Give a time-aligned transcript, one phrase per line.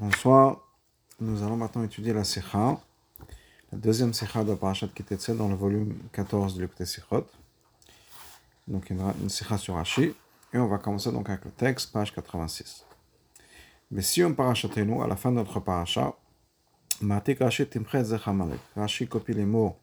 [0.00, 0.60] Bonsoir.
[1.18, 2.80] Nous allons maintenant étudier la Sikha,
[3.72, 7.26] la deuxième Sikha de Parashat Kitetzel dans le volume 14 de Sikhot.
[8.68, 10.14] Donc une Sikha sur Rashi.
[10.54, 12.86] Et on va commencer donc avec le texte, page 86.
[13.90, 16.14] Mais si on nous, à la fin de notre parasha,
[17.00, 18.60] Matik Rashi Timchet Zecha Amalek.
[18.76, 19.76] Rashi copie les mots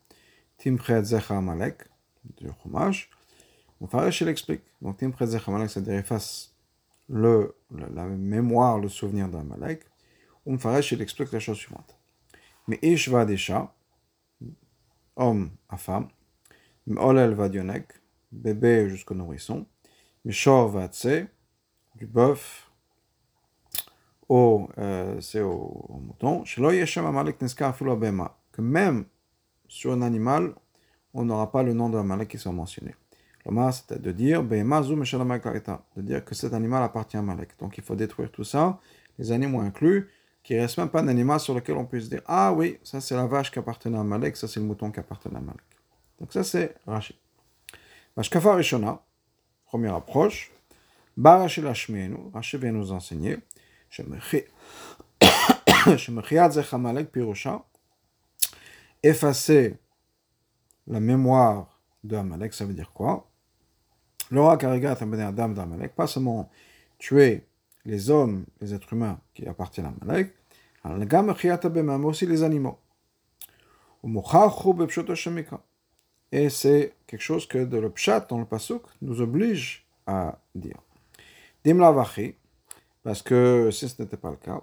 [0.57, 1.89] Timchet Zecha Amalek
[2.39, 3.09] du Chumash.
[3.81, 4.61] On Farash il explique.
[4.81, 6.53] Donc Timchet Zecha Amalek, c'est-à-dire efface
[7.09, 7.53] le,
[7.93, 9.81] la mémoire, le souvenir d'Amalek.
[10.47, 11.97] Umfaresh, il explique la chose suivante.
[12.67, 13.73] Mais Ish va desha,
[15.15, 16.09] homme à femme,
[16.87, 17.87] M'olel va dionek,
[18.31, 19.65] bébé jusqu'au nourrisson,
[20.23, 21.25] Mishor va tse,
[21.95, 22.69] du bœuf,
[24.27, 26.61] au, euh, c'est au, au mouton, que
[28.61, 29.05] même
[29.67, 30.53] sur un animal,
[31.13, 32.95] on n'aura pas le nom de Amalek qui soit mentionné.
[33.45, 37.57] L'Omar, c'est de dire, de dire que cet animal appartient à Amalek.
[37.59, 38.79] Donc il faut détruire tout ça,
[39.19, 40.09] les animaux inclus,
[40.45, 43.15] qu'il ne reste même pas d'animal sur lequel on puisse dire Ah oui, ça c'est
[43.15, 45.65] la vache qui appartenait à Malek, ça c'est le mouton qui appartenait à Malek.
[46.19, 47.19] Donc ça c'est Rashi.
[48.15, 49.01] Vashkafa Rishona,
[49.65, 50.51] première approche.
[51.17, 53.37] Barashi Lashmeenu, Rashi vient nous enseigner.
[56.77, 57.63] Malek Pirusha,
[59.01, 59.77] effacer
[60.87, 63.27] la mémoire de Amalek, ça veut dire quoi?
[64.29, 66.49] L'aura Karigat Adam d'Amalek, pas seulement
[66.97, 67.45] tuer
[67.85, 70.33] les hommes, les êtres humains qui appartiennent à Malek,
[70.85, 72.77] mais aussi les animaux.
[76.31, 80.77] Et c'est quelque chose que le pshat dans le pasuk nous oblige à dire.
[83.03, 84.61] Parce que si ce n'était pas le cas,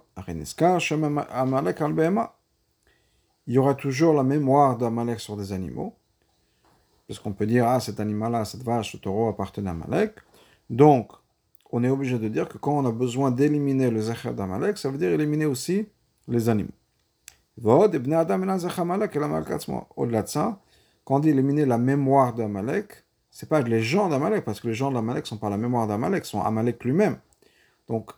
[3.45, 5.93] il y aura toujours la mémoire d'Amalek sur des animaux,
[7.07, 10.15] parce qu'on peut dire, ah, cet animal-là, cette vache, ce taureau appartenait à Malek.
[10.69, 11.11] Donc,
[11.71, 14.89] on est obligé de dire que quand on a besoin d'éliminer le Zecher d'Amalek, ça
[14.89, 15.87] veut dire éliminer aussi
[16.27, 16.71] les animaux.
[19.95, 20.59] Au-delà de ça,
[21.05, 24.73] quand on dit éliminer la mémoire d'Amalek, c'est pas les gens d'Amalek, parce que les
[24.73, 27.17] gens d'Amalek sont pas la mémoire d'Amalek, sont Amalek lui-même.
[27.87, 28.11] Donc,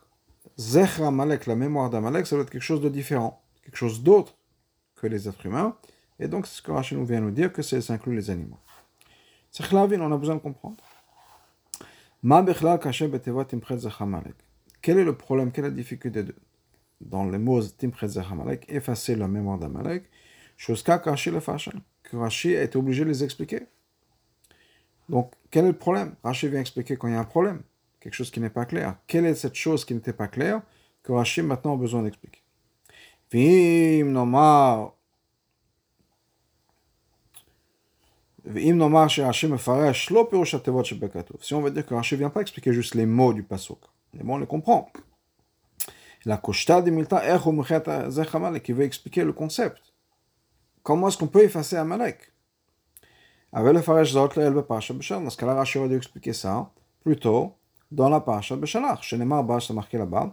[1.00, 4.36] Amalek, la mémoire d'Amalek, ça doit être quelque chose de différent, quelque chose d'autre
[4.94, 5.76] que les êtres humains.
[6.18, 8.58] Et donc, c'est ce que nous vient nous dire, que ça inclut les animaux.
[9.50, 10.76] C'est on a besoin de comprendre.
[14.82, 16.34] Quel est le problème, quelle est la difficulté de,
[17.00, 20.04] dans les mots Timchet Zachamalek, effacer la mémoire d'Amalek,
[20.56, 21.40] chose qu'Ashi le
[22.02, 23.66] que Rashi est obligé de les expliquer.
[25.08, 26.14] Donc, quel est le problème?
[26.22, 27.62] Rashi vient expliquer quand il y a un problème,
[28.00, 28.96] quelque chose qui n'est pas clair.
[29.06, 30.62] Quelle est cette chose qui n'était pas claire
[31.02, 32.42] que Rashi maintenant a besoin d'expliquer?
[33.32, 34.96] Vim nomar
[38.48, 38.72] Si
[41.54, 43.78] on veut dire que Rashi vient pas expliquer juste les mots du pasuk,
[44.12, 44.88] mais bon, on les comprend.
[46.26, 47.22] La koshta de Milta
[48.58, 49.94] qui veut expliquer le concept.
[50.82, 52.32] Comment est-ce qu'on peut effacer Amalek
[53.52, 55.22] Avec le Faresh Zot, le Parashat Beshalach.
[55.22, 56.72] Dans ce cas-là, Rashi aurait dû expliquer ça
[57.04, 57.52] plutôt
[57.92, 59.02] dans la Parashat Beshalach.
[59.02, 60.32] Chez Neymar Bash, marqué là-bas.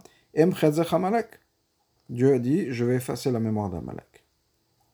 [2.08, 4.24] Dieu a dit, je vais effacer la mémoire d'Amalek.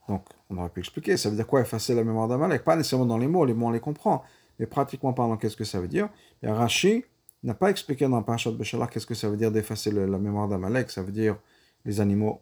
[0.06, 2.62] Donc, on aurait pu expliquer, ça veut dire quoi effacer la mémoire d'Amalek?
[2.62, 4.22] Pas nécessairement dans les mots, les mots on les comprend,
[4.58, 6.10] mais pratiquement parlant, qu'est-ce que ça veut dire?
[6.42, 7.04] Et Rashi
[7.42, 10.90] n'a pas expliqué dans Parashat Beshalach qu'est-ce que ça veut dire d'effacer la mémoire d'Amalek,
[10.90, 11.36] ça veut dire
[11.84, 12.40] les animaux.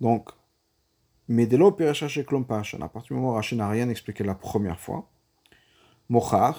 [0.00, 0.30] Donc,
[1.28, 4.80] mais dès lors, Klom à partir du moment où Rashi n'a rien expliqué la première
[4.80, 5.08] fois,
[6.08, 6.56] Mochach,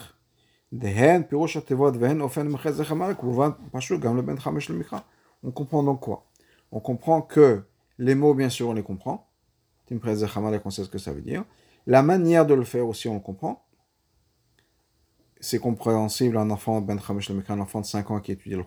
[0.72, 3.18] Dehen, Pirosh Atevot, Vehen, Ofen, Mechez, Zechamalek,
[3.72, 5.04] Pashur, Gam, le Ben Chamesh, le Mikra.
[5.44, 6.26] On comprend donc quoi?
[6.72, 7.64] On comprend que
[8.00, 9.30] les mots, bien sûr, on les comprend,
[9.92, 11.44] on sait ce que ça veut dire.
[11.86, 13.63] La manière de le faire aussi, on le comprend.
[15.44, 16.98] C'est compréhensible un enfant, ben
[17.50, 18.64] un enfant de 5 ans qui étudie le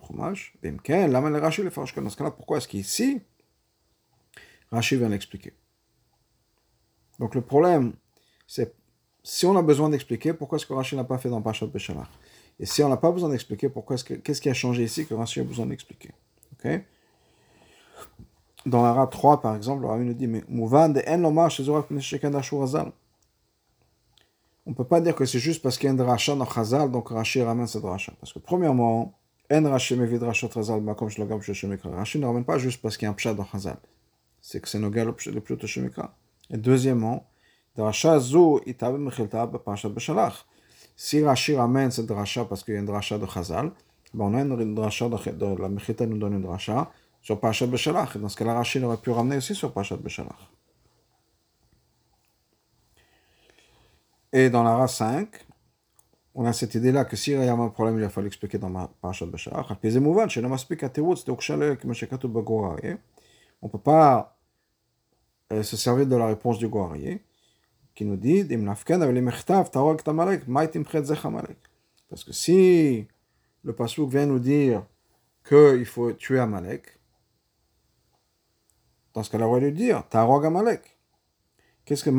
[2.15, 2.29] cas-là.
[2.29, 3.19] Pourquoi est-ce qu'ici,
[4.71, 5.53] Rashi vient l'expliquer?
[7.17, 7.93] Donc le problème,
[8.45, 8.75] c'est
[9.23, 12.09] si on a besoin d'expliquer, pourquoi est-ce que Rashi n'a pas fait dans Pachat Beshalach
[12.59, 15.07] Et si on n'a pas besoin d'expliquer, pourquoi est-ce que qu'est-ce qui a changé ici
[15.07, 16.11] que Rashi a besoin d'expliquer?
[16.53, 16.79] Ok?
[18.67, 21.49] Dans l'Ara 3, par exemple, le nous dit, mais Mouvan de En Lomar
[22.61, 22.91] Hazal.
[24.67, 26.45] On ne peut pas dire que c'est juste parce qu'il y a un dracha dans
[26.45, 28.11] Chazal, donc Rashi ramène ce dracha.
[28.19, 29.17] Parce que premièrement,
[29.49, 31.89] En Rashi mevid drachat Chazal, comme je le gamme Shemikra.
[31.89, 33.77] Rashi ne ramène pas juste parce qu'il y a un pshat dans Chazal.
[34.41, 36.13] C'est que c'est nos gars le plus de Shemikra.
[36.49, 37.25] Et deuxièmement,
[37.77, 40.45] dracha zo itabe mechilta b'shalach.
[40.97, 43.71] Si Rashi ramène ce dracha parce qu'il y a un dracha de Chazal,
[44.13, 46.91] ben on a une dracha de, la Mechilta nous donne une dracha
[47.21, 48.17] sur Pachat Beshalach.
[48.17, 50.51] Dans ce cas-là, Rachid aurait pu ramener aussi sur Pachat Beshalach.
[54.33, 55.29] Et dans la 5,
[56.35, 58.69] on a cette idée-là que s'il y a un problème, il a fallu expliquer dans
[61.15, 62.75] c'était Okshalek, Meshekatu Bagora.
[63.61, 64.37] On ne peut pas
[65.51, 67.23] euh, se servir de la réponse du Guarier,
[67.95, 68.45] qui nous dit
[72.09, 73.07] Parce que si
[73.63, 74.85] le Passouk vient nous dire
[75.47, 76.99] qu'il faut tuer Amalek,
[79.13, 80.96] dans ce cas-là, on va lui dire Tarog Amalek.
[81.87, 82.09] Qu'est-ce que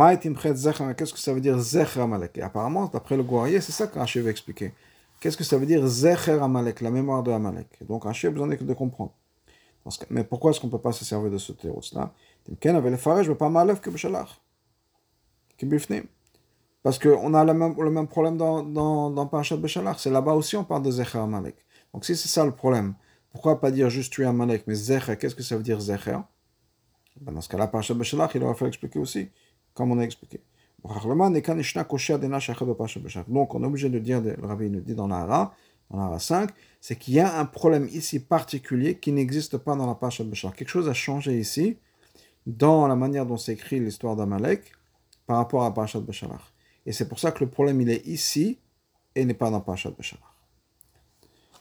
[0.95, 4.31] Qu'est-ce que ça veut dire Zecher Amalek apparemment, d'après le Guarier, c'est ça qu'Hachir veut
[4.31, 4.73] expliquer.
[5.21, 7.69] Qu'est-ce que ça veut dire Zecher Amalek, la mémoire de Amalek?
[7.87, 9.13] Donc Hachir a besoin de comprendre.
[10.09, 12.15] Mais pourquoi est-ce qu'on ne peut pas se servir de ce théros-là
[16.83, 19.59] parce qu'on a le même, le même problème dans, dans, dans Parashat.
[19.99, 21.57] C'est là-bas aussi on parle de Zecher Amalek.
[21.93, 22.95] Donc si c'est ça le problème,
[23.33, 26.17] pourquoi pas dire juste tuer Amalek, mais Zecher, qu'est-ce que ça veut dire Zecher
[27.21, 29.29] ben Dans ce cas-là, Parashat Beshalach, il aurait fallu expliquer aussi,
[29.79, 30.41] comme on a expliqué.
[33.29, 35.55] Donc on est obligé de dire, le rabbi nous dit dans la Hara,
[35.89, 39.77] dans la Hara 5, c'est qu'il y a un problème ici particulier qui n'existe pas
[39.77, 40.57] dans la Parashat Beshalach.
[40.57, 41.77] Quelque chose a changé ici
[42.45, 44.73] dans la manière dont s'écrit l'histoire d'Amalek
[45.27, 46.43] par rapport à Parashat Beshalach.
[46.85, 48.59] Et c'est pour ça que le problème, il est ici
[49.15, 50.25] et n'est pas dans Parashat Beshalach.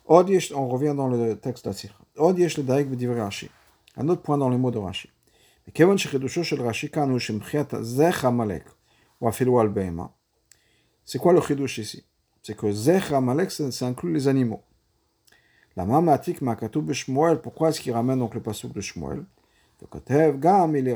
[0.07, 2.01] On revient dans le texte d'Atzir.
[2.19, 5.09] Un autre point dans les mots de Rashi.
[11.05, 12.05] C'est quoi le chidush ici
[12.43, 14.63] C'est que Zech Amalek, ça inclut les animaux.
[15.75, 19.25] La mamatik makatou b'shmuel, pourquoi est-ce qu'il ramène donc le pasuk de Shmuel
[19.79, 20.87] il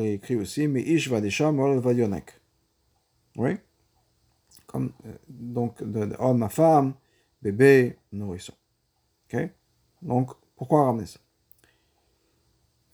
[0.00, 2.40] est écrit aussi, mais Vadisha Mol Vadionek.
[3.36, 3.58] Oui
[5.28, 5.82] donc,
[6.18, 6.94] homme à femme,
[7.42, 8.52] bébé, nourrisson.
[10.02, 11.20] Donc, pourquoi ramener ça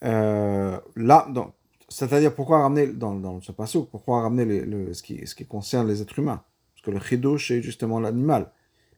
[0.04, 1.52] euh, Là, donc,
[1.88, 5.86] c'est-à-dire pourquoi ramener dans, dans ce passage, pourquoi ramener le, ce, qui, ce qui concerne
[5.88, 6.42] les êtres humains?
[6.74, 8.50] Parce que le chidouche, c'est justement l'animal.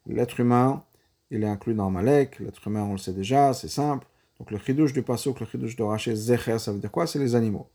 [0.06, 0.84] L'être humain,
[1.30, 4.06] il est inclus dans Malek, l'être humain, on le sait déjà, c'est simple.
[4.38, 7.06] Donc le chidouche du pasuk, le chidouche de Raché, Zecher, ça veut dire quoi?
[7.06, 7.68] C'est les animaux.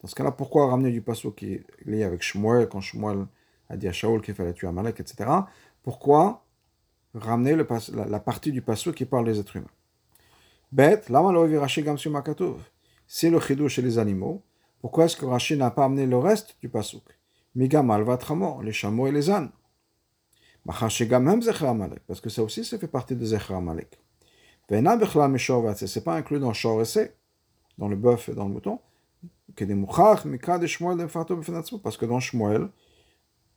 [0.00, 3.26] Dans ce cas-là, pourquoi ramener du pasuk qui est lié avec Shmuel, quand Shmuel
[3.68, 5.28] a dit à Shaul qu'il fallait tuer Amalek, etc.
[5.82, 6.44] Pourquoi
[7.14, 7.66] ramener le,
[8.08, 9.66] la, partie du pasuk qui parle des êtres humains?
[10.70, 12.60] Bête, makatov.
[13.06, 14.42] C'est le chidouche chez les animaux.
[14.80, 17.04] Pourquoi est-ce que Rashi n'a pas amené le reste du pasuk?
[17.54, 19.50] Migamal vatramor, les chameaux et les ânes.
[20.66, 23.98] Parce que ça aussi, ça fait partie de Zecher Amalek.
[24.68, 27.08] C'est pas inclus dans le
[27.78, 28.78] dans le bœuf et dans le mouton.
[31.82, 32.68] Parce que dans Shmuel,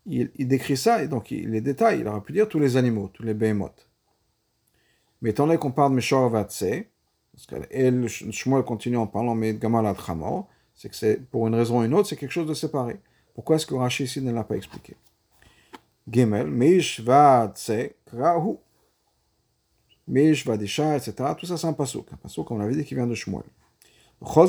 [0.06, 2.78] il, il, décrit ça, et donc il les détaille, il aurait pu dire tous les
[2.78, 3.90] animaux, tous les behemoths.
[5.22, 6.64] Mais étant donné qu'on parle de Meshor Vatse,
[7.72, 11.84] et Shmuel continue en parlant mais Gamal Adchamor, c'est que c'est pour une raison ou
[11.84, 13.00] une autre, c'est quelque chose de séparé.
[13.34, 14.96] Pourquoi est-ce que Rashi ici ne l'a pas expliqué?
[16.10, 17.72] Gimel, Mish Vatse
[18.06, 18.58] Krahu.
[20.08, 21.14] Mish, Vadisha, etc.
[21.38, 22.08] Tout ça, c'est un pasouk.
[22.12, 23.44] Un pasouk, on l'avait dit, qui vient de Shmuel.
[24.20, 24.46] On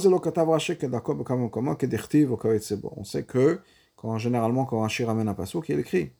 [3.04, 3.60] sait que,
[3.94, 6.10] quand, généralement, quand Rashi ramène un pasouk, il écrit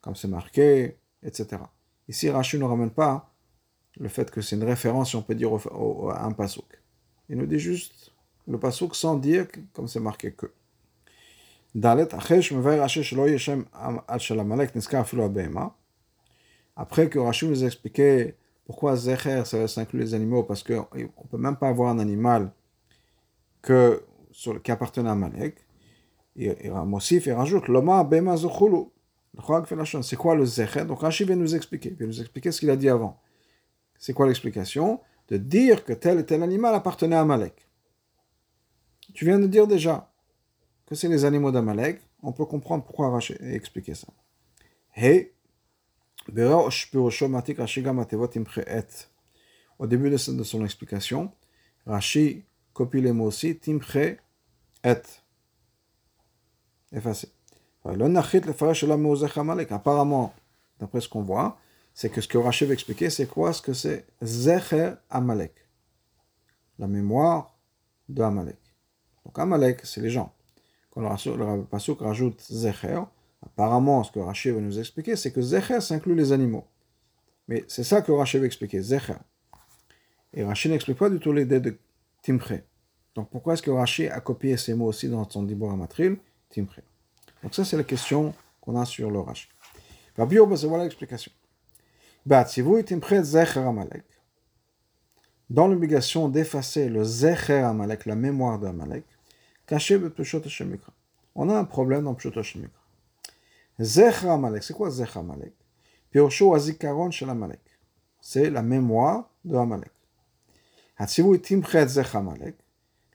[0.00, 1.62] comme c'est marqué, etc.
[2.08, 3.31] Ici, Rashi ne ramène pas
[3.98, 6.80] le fait que c'est une référence, si on peut dire, à un pasouk.
[7.28, 8.12] Il nous dit juste
[8.46, 10.46] le pasouk sans dire comme c'est marqué que.
[16.76, 18.34] Après que Rachid nous a expliqué
[18.66, 22.52] pourquoi Zecher, ça inclut les animaux, parce qu'on ne peut même pas avoir un animal
[23.62, 24.02] que,
[24.62, 25.56] qui appartenait à Malek.
[26.36, 28.36] Et, et il rajoute Loma Bema.
[28.36, 30.84] C'est quoi le Zecher?
[30.84, 31.90] Donc Rachid vient nous expliquer.
[31.90, 33.18] Il vient nous expliquer ce qu'il a dit avant.
[34.02, 37.68] C'est quoi l'explication De dire que tel et tel animal appartenait à Malek.
[39.14, 40.12] Tu viens de dire déjà
[40.86, 42.00] que c'est les animaux d'Amalek.
[42.20, 44.08] On peut comprendre pourquoi Rachid a expliqué ça.
[44.96, 45.30] Hey,
[49.78, 51.30] au début de son explication,
[51.86, 54.18] Rashi copie les mots aussi, timche et.
[56.90, 57.28] Effacé.
[57.84, 60.34] Apparemment,
[60.80, 61.56] d'après ce qu'on voit,
[61.94, 63.52] c'est que ce que Rashi veut expliquer, c'est quoi?
[63.52, 65.54] Ce que c'est Zecher Amalek.
[66.78, 67.58] La mémoire
[68.08, 68.58] de Amalek.
[69.24, 70.34] Donc Amalek, c'est les gens.
[70.90, 73.00] Quand le Pasuk rajoute Zecher,
[73.44, 76.64] Apparemment, ce que Rachid veut nous expliquer, c'est que Zecher, ça inclut les animaux.
[77.48, 79.16] Mais c'est ça que Rachid veut expliquer, Zecher.
[80.32, 81.76] Et Rachid n'explique pas du tout l'idée de
[82.22, 82.62] Timche.
[83.14, 86.18] Donc pourquoi est-ce que Rachid a copié ces mots aussi dans son Dibor Amatril,
[86.50, 86.80] Timche?
[87.42, 89.50] Donc ça, c'est la question qu'on a sur le Rachid.
[90.16, 91.32] Voilà l'explication.
[91.40, 92.11] Si vous Zecher Amalek,
[95.50, 99.04] dans l'obligation d'effacer le Zecher Amalek, la mémoire d'Amalek,
[99.66, 100.42] caché Peshot
[101.34, 102.80] On a un problème dans Peshot Hashemikra.
[103.80, 105.52] Zecher Amalek, c'est quoi Zecher Amalek?
[106.12, 107.60] Pirosho Azikaron shel Amalek.
[108.20, 109.90] C'est la mémoire de Amalek.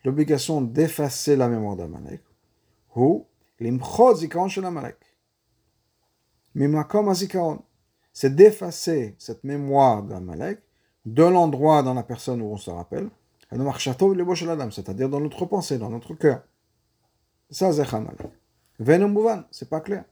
[0.04, 2.22] l'obligation d'effacer la mémoire d'Amalek,
[2.96, 3.26] ou
[3.60, 4.98] l'imchot zikaron shel Amalek.
[6.56, 7.62] Mimakom azikaron.
[8.20, 10.58] C'est d'effacer cette mémoire d'Amalek
[11.06, 13.12] de l'endroit dans la personne où on se rappelle,
[13.52, 16.42] c'est-à-dire dans notre pensée, dans notre cœur.
[17.52, 18.18] Ça, c'est Amalek.
[18.80, 20.04] Venom c'est pas clair.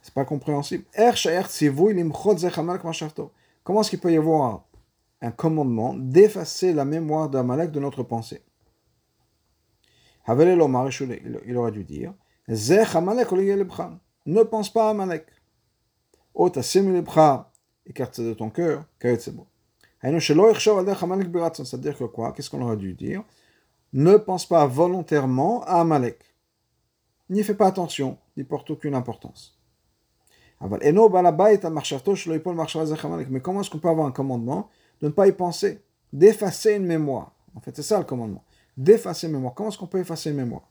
[0.00, 0.84] C'est pas compréhensible.
[3.64, 4.68] Comment est-ce qu'il peut y avoir
[5.20, 8.44] un commandement d'effacer la mémoire d'Amalek de notre pensée?
[10.28, 12.14] Il aurait dû dire
[14.26, 15.26] ne pense pas à Amalek.
[17.86, 18.84] Écarte de ton cœur,
[21.62, 22.32] c'est-à-dire que quoi?
[22.32, 23.22] Qu'est-ce qu'on aurait dû dire?
[23.92, 26.34] Ne pense pas volontairement à Amalek.
[27.30, 29.58] N'y fais pas attention, n'y porte aucune importance.
[30.60, 30.92] Mais
[33.40, 34.68] comment est-ce qu'on peut avoir un commandement
[35.00, 35.82] de ne pas y penser?
[36.12, 37.32] D'effacer une mémoire.
[37.54, 38.44] En fait, c'est ça le commandement.
[38.76, 39.54] D'effacer une mémoire.
[39.54, 40.68] Comment est-ce qu'on peut effacer une mémoire?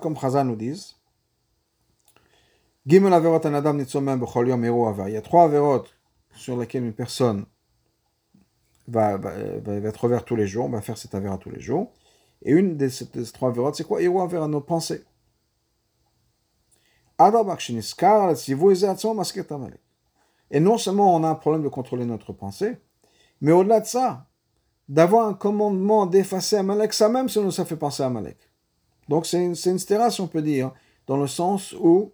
[0.00, 0.96] Comme Chazal nous disent,
[5.08, 5.96] il y a trois avérotes
[6.34, 7.46] sur lesquelles une personne
[8.88, 9.18] va,
[9.84, 11.92] être ouverte tous les jours, va faire cet avéra tous les jours.
[12.42, 14.02] Et une de ces, trois avérotes, c'est quoi?
[14.02, 15.04] Héros à nos pensées.
[20.50, 22.78] Et non seulement on a un problème de contrôler notre pensée,
[23.40, 24.26] mais au-delà de ça,
[24.88, 28.38] d'avoir un commandement d'effacer Amalek, ça même, ça nous ça fait penser à Amalek.
[29.08, 30.72] Donc c'est une, une si on peut dire,
[31.06, 32.12] dans le sens où,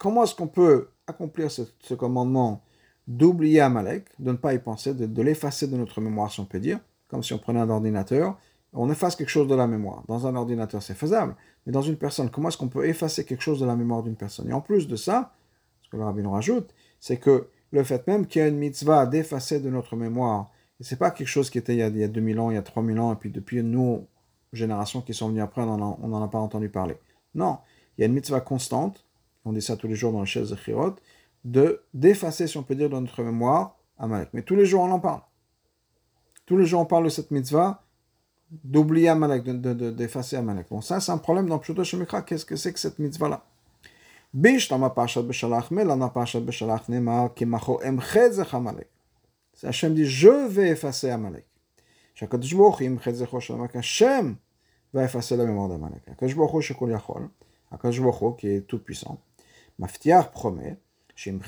[0.00, 2.64] comment est-ce qu'on peut accomplir ce, commandement
[3.06, 6.58] d'oublier Amalek, de ne pas y penser, de, l'effacer de notre mémoire, si on peut
[6.58, 8.38] dire, comme si on prenait un ordinateur,
[8.72, 10.02] on efface quelque chose de la mémoire.
[10.08, 13.42] Dans un ordinateur, c'est faisable, mais dans une personne, comment est-ce qu'on peut effacer quelque
[13.42, 14.48] chose de la mémoire d'une personne?
[14.48, 15.34] Et en plus de ça,
[15.82, 18.56] ce que le rabbin nous rajoute, c'est que le fait même qu'il y a une
[18.56, 21.88] mitzvah d'effacer de notre mémoire, et c'est pas quelque chose qui était il y, a,
[21.88, 24.06] il y a 2000 ans, il y a 3000 ans, et puis depuis nous,
[24.54, 26.96] générations qui sont venues après, on n'en a pas entendu parler.
[27.34, 27.58] Non,
[27.98, 29.04] il y a une mitzvah constante,
[29.44, 30.94] on dit ça tous les jours dans le chaise de Chirot,
[31.44, 34.30] de d'effacer, si on peut dire, dans notre mémoire Amalek.
[34.32, 35.20] Mais tous les jours, on en parle.
[36.46, 37.82] Tous les jours, on parle de cette mitzvah
[38.50, 40.66] d'oublier Amalek, d'effacer de, Amalek.
[40.70, 42.22] Bon, ça, c'est un problème dans Pshuto Shemikra.
[42.22, 43.44] Qu'est-ce que c'est que cette mitzvah-là?
[49.62, 51.46] Hachem dit, je vais effacer Amalek.
[53.74, 54.36] Hachem
[54.92, 56.02] va effacer la mémoire d'Amalek.
[57.72, 59.20] Akadosh Baruch qui est tout puissant,
[59.80, 60.78] Maftiar promet,
[61.26, 61.38] il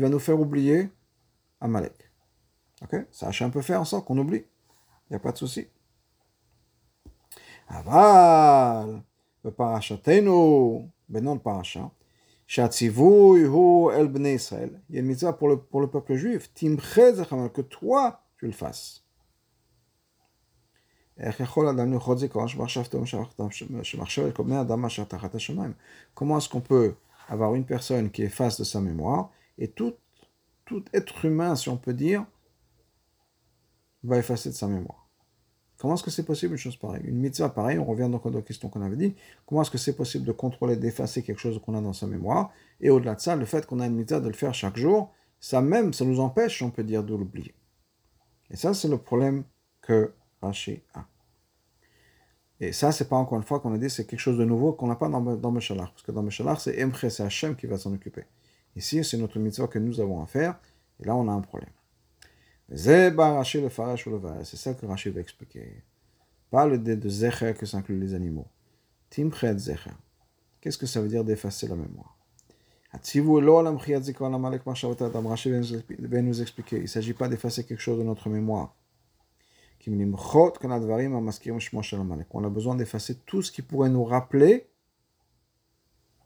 [0.00, 0.88] va nous faire oublier
[1.60, 2.10] Amalek.
[2.82, 2.96] Ok?
[3.10, 4.38] Ça Hachem peut faire en sorte qu'on oublie.
[4.38, 5.68] Il n'y a pas de souci.
[7.68, 9.02] Aval,
[9.44, 11.90] le parachatenu, benon le parachat,
[12.48, 12.70] Il y a
[15.00, 16.50] une mitzvah pour le, pour le peuple juif.
[16.54, 19.03] Que toi tu le fasses.
[26.14, 26.94] Comment est-ce qu'on peut
[27.28, 29.94] avoir une personne qui efface de sa mémoire et tout,
[30.92, 32.24] être humain, si on peut dire,
[34.02, 35.08] va effacer de sa mémoire?
[35.78, 37.04] Comment est-ce que c'est possible une chose pareille?
[37.04, 39.14] Une mitzvah pareille, on revient donc aux questions qu'on avait dit.
[39.46, 42.50] Comment est-ce que c'est possible de contrôler, d'effacer quelque chose qu'on a dans sa mémoire?
[42.80, 45.12] Et au-delà de ça, le fait qu'on a une mitzvah de le faire chaque jour,
[45.40, 47.54] ça même, ça nous empêche, on peut dire, de l'oublier.
[48.50, 49.44] Et ça, c'est le problème
[49.82, 50.12] que
[50.94, 51.06] A.
[52.60, 54.72] Et ça, c'est pas encore une fois qu'on a dit, c'est quelque chose de nouveau
[54.72, 55.90] qu'on n'a pas dans, dans Meshalach.
[55.90, 58.24] Parce que dans Meshalach, c'est Emche, c'est Hachem qui va s'en occuper.
[58.76, 60.58] Ici, c'est notre mitzvah que nous avons à faire.
[61.00, 61.70] Et là, on a un problème.
[62.72, 63.14] C'est
[64.56, 65.82] ça que Rashi va expliquer.
[66.50, 68.46] Pas le de Zecher que ça inclut les animaux.
[69.10, 69.90] Timchet Zecher.
[70.60, 72.16] Qu'est-ce que ça veut dire d'effacer la mémoire?
[75.28, 76.76] Rashi va nous expliquer.
[76.76, 78.74] Il ne s'agit pas d'effacer quelque chose de notre mémoire.
[82.32, 84.66] On a besoin d'effacer tout ce qui pourrait nous rappeler,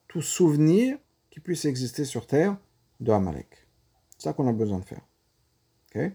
[0.06, 0.98] tout souvenir
[1.30, 2.56] qui puisse exister sur terre
[3.00, 3.66] de Amalek.
[4.10, 5.02] C'est ça qu'on a besoin de faire.
[5.90, 6.12] Okay?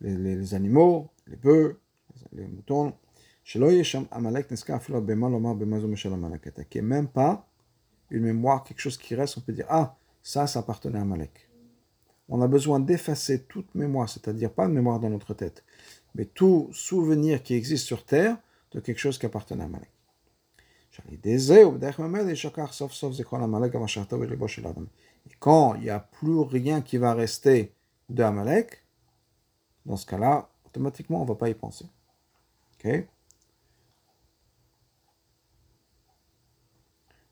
[0.00, 1.80] Les, les, les, animaux, les bœufs,
[2.32, 2.94] les, moutons.
[3.44, 3.60] Qu'il
[6.82, 7.48] n'y même pas
[8.10, 11.48] une mémoire, quelque chose qui reste, on peut dire Ah, ça, ça appartenait à Amalek.
[12.28, 15.64] On a besoin d'effacer toute mémoire, c'est-à-dire pas de mémoire dans notre tête,
[16.14, 18.36] mais tout souvenir qui existe sur terre
[18.72, 19.90] de quelque chose qui appartenait à Amalek.
[25.24, 27.72] Et quand il n'y a plus rien qui va rester
[28.08, 28.82] de Amalek,
[29.86, 31.86] dans ce cas-là, automatiquement, on ne va pas y penser.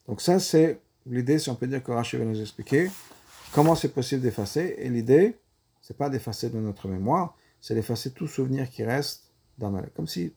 [0.07, 2.91] Donc ça, c'est l'idée, si on peut dire que Rachid va nous expliquer
[3.53, 4.77] comment c'est possible d'effacer?
[4.79, 5.39] Et l'idée,
[5.81, 9.95] c'est pas d'effacer de notre mémoire, c'est d'effacer tout souvenir qui reste d'Amalek.
[9.95, 10.33] Comme si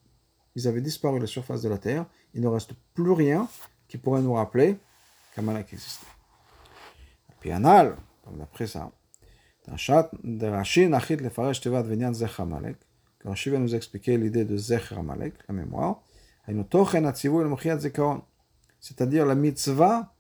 [0.55, 3.47] ils avaient disparu de la surface de la terre, il ne reste plus rien
[3.87, 4.77] qui pourrait nous rappeler
[5.35, 6.07] qu'Amalek existait.
[7.39, 7.95] Puis Anal,
[8.37, 8.91] d'après ça,
[9.67, 12.77] Rashi, Nachit le Faresh Tevat Venyan Zech Amalek,
[13.19, 16.01] quand Rashi va nous expliquer l'idée de Zech Amalek, la mémoire,
[18.79, 20.12] c'est-à-dire la mitzvah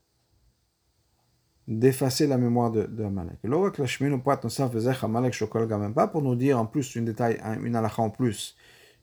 [1.67, 3.39] d'effacer la mémoire de, de Amalek.
[5.93, 8.55] Pas pour nous dire en plus une détail, une halakha en plus,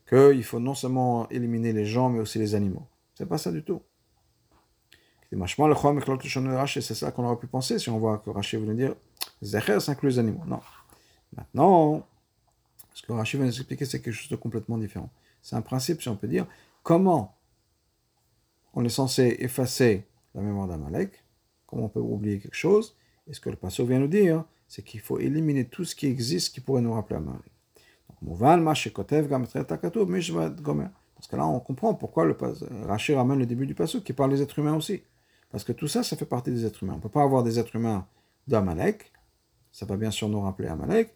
[0.07, 2.87] qu'il faut non seulement éliminer les gens, mais aussi les animaux.
[3.15, 3.81] C'est pas ça du tout.
[5.31, 8.95] C'est ça qu'on aurait pu penser si on voit que Rashi voulait dire
[9.41, 10.43] Zecher, ça inclut les animaux.
[10.45, 10.59] Non.
[11.35, 12.05] Maintenant,
[12.93, 15.09] ce que Rashi va nous expliquer, c'est quelque chose de complètement différent.
[15.41, 16.45] C'est un principe, si on peut dire,
[16.83, 17.37] comment
[18.73, 21.20] on est censé effacer la mémoire d'Amalek,
[21.71, 22.95] comment on peut oublier quelque chose,
[23.27, 26.05] et ce que le passage vient nous dire, c'est qu'il faut éliminer tout ce qui
[26.05, 27.51] existe qui pourrait nous rappeler Amalek.
[31.15, 32.35] Parce que là, on comprend pourquoi le
[32.85, 35.01] Rachid ramène le début du passage qui parle des êtres humains aussi.
[35.49, 36.93] Parce que tout ça, ça fait partie des êtres humains.
[36.93, 38.07] On ne peut pas avoir des êtres humains
[38.47, 39.11] d'Amalek.
[39.71, 41.13] Ça va bien sûr nous rappeler Amalek.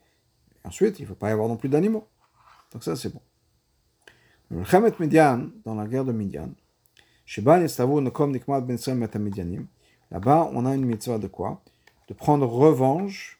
[0.64, 2.08] Et ensuite, il ne faut pas y avoir non plus d'animaux.
[2.72, 3.22] Donc ça, c'est bon.
[4.50, 6.52] Le Khamet Midian, dans la guerre de Midian,
[7.42, 7.68] ben
[10.16, 11.62] là-bas, on a une mitzvah de quoi
[12.08, 13.38] De prendre revanche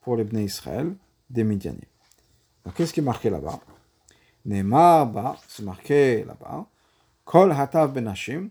[0.00, 0.94] pour les Bnei Israël
[1.28, 1.80] des Midianim.
[2.64, 3.58] Donc, qu'est-ce qui est marqué là-bas
[4.44, 6.66] Neymar, c'est marqué là-bas.
[7.24, 8.50] Kol hatav benashim.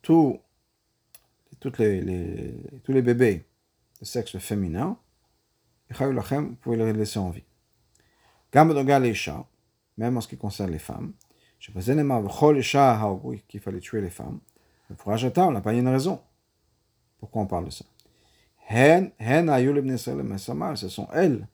[0.00, 0.38] Tous,
[1.58, 2.54] toutes les, les,
[2.84, 3.44] tous les bébés
[4.00, 4.96] de sexe féminin,
[5.90, 7.42] vous pouvez les laisser en vie.
[8.52, 9.44] Gam les chats,
[9.96, 11.14] même en ce qui concerne les femmes.
[11.58, 11.96] Je faisais
[12.28, 13.00] chol isha
[13.48, 14.38] qu'il fallait tuer les femmes.
[14.88, 16.20] Le fourrage on n'a pas une raison.
[17.18, 17.84] Pourquoi on parle de ça?
[20.76, 21.48] Ce sont elles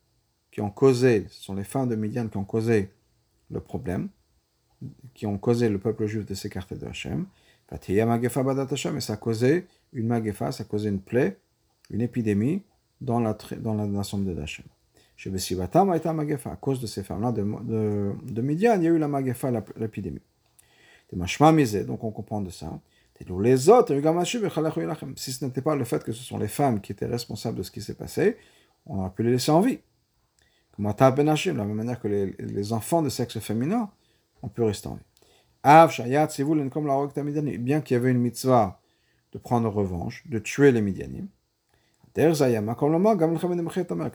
[0.51, 2.91] qui ont causé, ce sont les femmes de Midian qui ont causé
[3.51, 4.09] le problème,
[5.15, 7.27] qui ont causé le peuple juif de s'écarter de Hachem.
[7.87, 11.39] Et ça a causé une magefa, ça a causé une plaie,
[11.91, 12.63] une épidémie
[13.01, 14.67] dans la, dans la nation de Hachem.
[15.27, 19.51] À cause de ces femmes-là de, de, de, Midian, il y a eu la magefa,
[19.77, 20.21] l'épidémie.
[21.13, 22.81] Donc on comprend de ça.
[23.21, 23.95] Les autres,
[25.17, 27.63] si ce n'était pas le fait que ce sont les femmes qui étaient responsables de
[27.63, 28.37] ce qui s'est passé,
[28.87, 29.79] on aurait pu les laisser en vie.
[30.73, 33.91] Comme de la même manière que les, enfants de sexe féminin,
[34.43, 35.05] on peut rester en vie.
[37.59, 38.81] Bien qu'il y avait une mitzvah
[39.33, 41.29] de prendre revanche, de tuer les Midianim.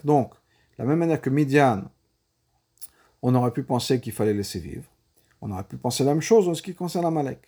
[0.04, 0.30] Donc,
[0.78, 1.84] la même manière que Midian,
[3.22, 4.90] on aurait pu penser qu'il fallait laisser vivre.
[5.42, 7.42] On aurait pu penser la même chose en ce qui concerne Amalek.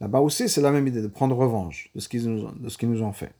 [0.00, 2.78] Là-bas aussi, c'est la même idée de prendre revanche de ce qu'ils nous, de ce
[2.78, 3.32] qu'ils nous ont fait.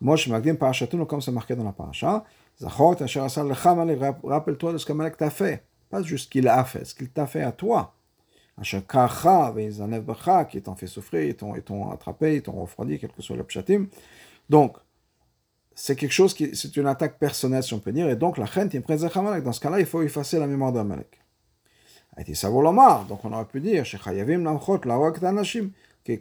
[0.00, 2.24] Moi, je m'agdim parachatun, comme c'est marqué dans la paracha.
[2.60, 5.64] Rappelle-toi de ce qu'Amalek t'a fait.
[5.88, 7.94] Pas juste ce qu'il a fait, ce qu'il t'a fait à toi.
[8.62, 13.86] qui t'ont fait souffrir, ils t'ont attrapé, ils t'ont refroidi, quel que soit le pshatim.
[14.48, 14.76] Donc,
[15.74, 18.46] c'est quelque chose qui, c'est une attaque personnelle, si on peut dire, et donc la
[18.46, 21.23] chente Dans ce cas-là, il faut effacer la mémoire d'Amalek.
[22.16, 23.84] Donc on aurait pu dire,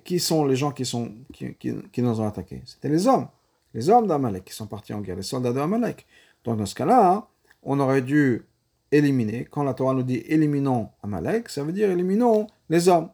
[0.03, 2.61] qui sont les gens qui, sont, qui, qui, qui nous ont attaqués?
[2.65, 3.27] C'était les hommes
[3.73, 6.05] les hommes d'Amalek qui sont partis en guerre, les soldats d'Amalek.
[6.43, 7.27] Donc dans ce cas-là,
[7.63, 8.43] on aurait dû
[8.91, 13.09] éliminer, quand la Torah nous dit éliminons Amalek, ça veut dire éliminons les hommes.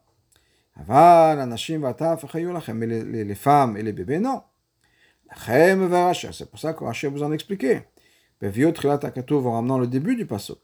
[0.88, 4.44] Mais les, les, femmes et les bébés, non.
[5.48, 7.82] C'est pour ça que Rashi vous en expliqué.
[8.42, 10.60] En ramenant le début du pasuk.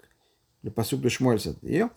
[0.65, 1.88] Le pasuk de Shmuel, c'est-à-dire,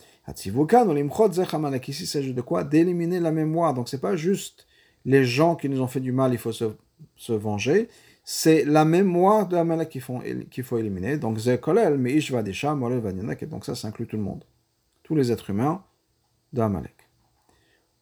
[1.88, 2.62] ici il s'agit de quoi?
[2.62, 3.74] D'éliminer la mémoire.
[3.74, 4.66] Donc c'est pas juste
[5.04, 6.76] les gens qui nous ont fait du mal, il faut se
[7.16, 7.88] se venger,
[8.24, 10.20] c'est la mémoire de Amalek qu'il faut,
[10.62, 11.16] faut éliminer.
[11.16, 14.44] Donc, Zekolel, Vadianak, et donc ça, ça inclut tout le monde.
[15.02, 15.84] Tous les êtres humains
[16.52, 16.94] d'Amalek.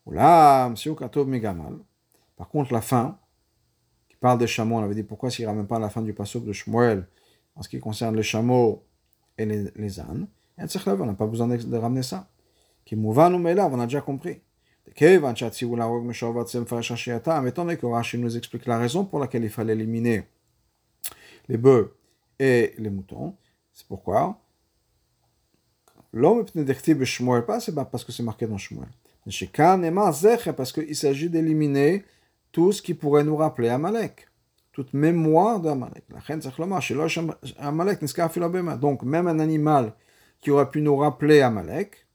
[0.09, 0.73] Là,
[1.27, 1.79] Megamal.
[2.37, 3.19] Par contre, la fin,
[4.09, 6.13] qui parle des chameaux, on avait dit pourquoi s'il ne ramène pas la fin du
[6.13, 7.07] passage de Shmuel
[7.55, 8.85] en ce qui concerne les chameaux
[9.39, 10.27] et les ânes,
[10.59, 12.29] on n'a pas besoin de, ramener ça.
[12.93, 14.41] On a déjà compris.
[14.99, 15.35] Étant
[17.77, 20.25] que Rashi nous explique la raison pour laquelle il fallait éliminer
[21.49, 21.95] les bœufs
[22.39, 23.35] et les moutons,
[23.73, 24.41] c'est pourquoi
[26.13, 28.89] L'homme pas c'est parce que c'est marqué dans Shmuel.
[30.57, 32.05] Parce qu'il s'agit d'éliminer
[32.53, 34.29] tout ce qui pourrait nous rappeler Amalek.
[34.73, 36.05] Toute mémoire d'Amalek.
[38.81, 39.93] Donc, même un animal
[40.41, 42.07] qui aurait pu nous rappeler Amalek,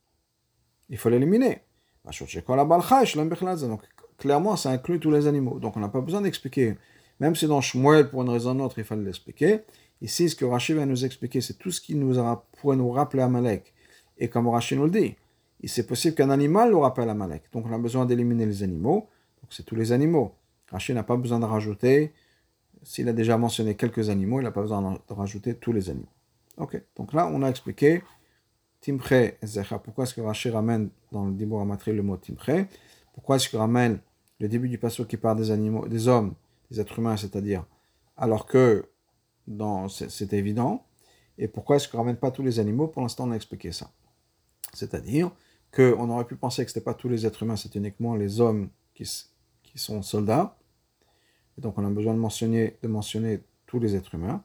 [0.90, 1.62] il faut l'éliminer.
[2.04, 3.82] Donc,
[4.18, 5.60] clairement, ça inclut tous les animaux.
[5.60, 6.78] Donc on n'a pas besoin d'expliquer.
[7.20, 9.62] Même si dans Shmuel, pour une raison ou autre, il fallait l'expliquer.
[10.02, 12.20] Ici, ce que Rachid va nous expliquer, c'est tout ce qui nous
[12.60, 13.74] pourrait nous rappeler Amalek.
[14.18, 15.16] Et comme Rachid nous le dit,
[15.66, 17.44] c'est possible qu'un animal nous rappelle Amalek.
[17.52, 19.08] Donc on a besoin d'éliminer les animaux.
[19.42, 20.34] Donc c'est tous les animaux.
[20.72, 22.14] Rachid n'a pas besoin de rajouter.
[22.84, 26.08] S'il a déjà mentionné quelques animaux, il n'a pas besoin de rajouter tous les animaux.
[26.62, 28.04] Ok, donc là, on a expliqué
[28.82, 29.80] Timche Zecha.
[29.80, 32.68] Pourquoi est-ce que Rachid ramène dans le Dibur Amatri le mot Timche?
[33.14, 34.00] Pourquoi est-ce qu'il ramène
[34.40, 36.36] le début du passage qui parle des animaux, des hommes,
[36.70, 37.66] des êtres humains, c'est-à-dire,
[38.16, 38.86] alors que
[39.90, 40.86] c'est évident?
[41.40, 42.88] Et pourquoi est-ce qu'on ne ramène pas tous les animaux?
[42.88, 43.90] Pour l'instant, on a expliqué ça.
[44.72, 45.32] C'est-à-dire
[45.76, 48.40] qu'on aurait pu penser que ce n'était pas tous les êtres humains, c'est uniquement les
[48.40, 49.04] hommes qui,
[49.64, 50.56] qui sont soldats.
[51.58, 54.44] Et donc on a besoin de mentionner, de mentionner tous les êtres humains.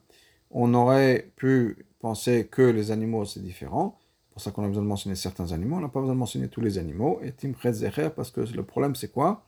[0.51, 3.99] On aurait pu que les animaux, c'est différent.
[4.31, 5.77] Pour ça qu'on a besoin de mentionner certains animaux.
[5.77, 7.19] On n'a pas besoin de mentionner tous les animaux.
[7.23, 9.47] Et Timchet Zecher, parce que le problème, c'est quoi?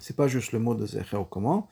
[0.00, 1.68] C'est pas juste le mot de Zecher ou comment,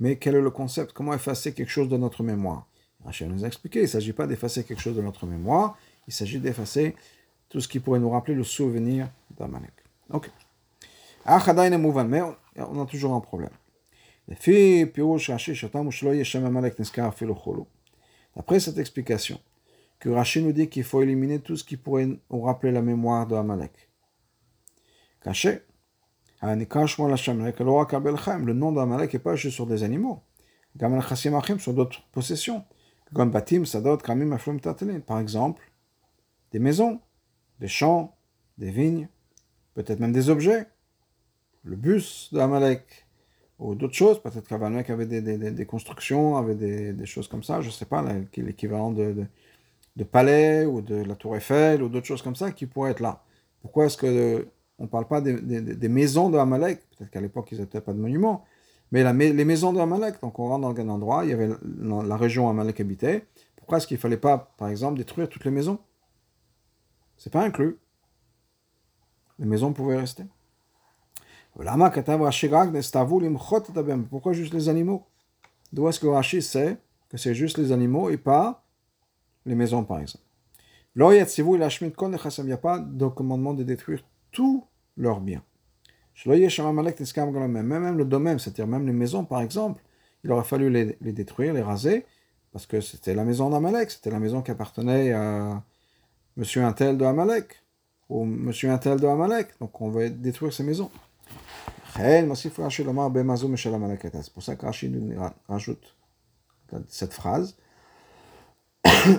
[0.00, 0.92] mais quel est le concept?
[0.92, 2.66] Comment effacer quelque chose de notre mémoire?
[3.04, 5.76] Rachel nous a expliqué, il ne s'agit pas d'effacer quelque chose de notre mémoire,
[6.08, 6.96] il s'agit d'effacer
[7.50, 9.74] tout ce qui pourrait nous rappeler le souvenir d'Amalek.
[10.10, 10.30] Ok.
[11.26, 12.22] Mais
[12.56, 13.50] on a toujours un problème.
[18.36, 19.40] D'après cette explication,
[19.98, 23.34] que nous dit qu'il faut éliminer tout ce qui pourrait nous rappeler la mémoire de
[23.34, 23.90] Amalek.
[25.22, 25.62] Caché,
[26.42, 30.22] le nom d'Amalek n'est pas juste sur des animaux.
[31.58, 32.64] sur d'autres possessions.
[35.06, 35.72] Par exemple,
[36.52, 37.00] des maisons,
[37.58, 38.14] des champs,
[38.58, 39.08] des vignes,
[39.74, 40.66] peut-être même des objets.
[41.62, 43.05] Le bus d'Amalek,
[43.58, 44.20] ou d'autres choses.
[44.22, 47.60] Peut-être qu'Amalek avait des, constructions, avait des, choses comme ça.
[47.60, 48.04] Je ne sais pas,
[48.36, 49.26] l'équivalent de,
[50.10, 53.22] palais ou de la Tour Eiffel ou d'autres choses comme ça qui pourraient être là.
[53.62, 54.46] Pourquoi est-ce que
[54.78, 57.98] on ne parle pas des, maisons de Amalek, peut-être qu'à l'époque ils n'étaient pas de
[57.98, 58.44] monuments,
[58.92, 61.48] mais les maisons de Amalek, donc on rentre dans un endroit, il y avait
[61.80, 65.44] la, région où Amalek habitait, pourquoi est-ce qu'il ne fallait pas, par exemple, détruire toutes
[65.44, 65.78] les maisons?
[67.16, 67.78] C'est pas inclus.
[69.38, 70.24] Les maisons pouvaient rester.
[74.10, 75.06] Pourquoi juste les animaux
[75.72, 76.76] D'où est-ce que Rashi sait
[77.08, 78.64] que c'est juste les animaux et pas
[79.46, 80.24] les maisons, par exemple
[80.96, 84.64] Il n'y a pas de commandement de détruire tous
[84.96, 85.42] leurs biens.
[86.24, 89.82] Même le domaine, c'est-à-dire même les maisons, par exemple,
[90.24, 92.04] il aurait fallu les, détruire, les raser,
[92.52, 95.62] parce que c'était la maison d'Amalek, c'était la maison qui appartenait à
[96.36, 97.62] monsieur Intel de Amalek,
[98.08, 100.90] ou monsieur Intel de Amalek, donc on va détruire ces maisons.
[104.22, 105.96] C'est pour ça que nous rajoute
[106.88, 107.56] cette phrase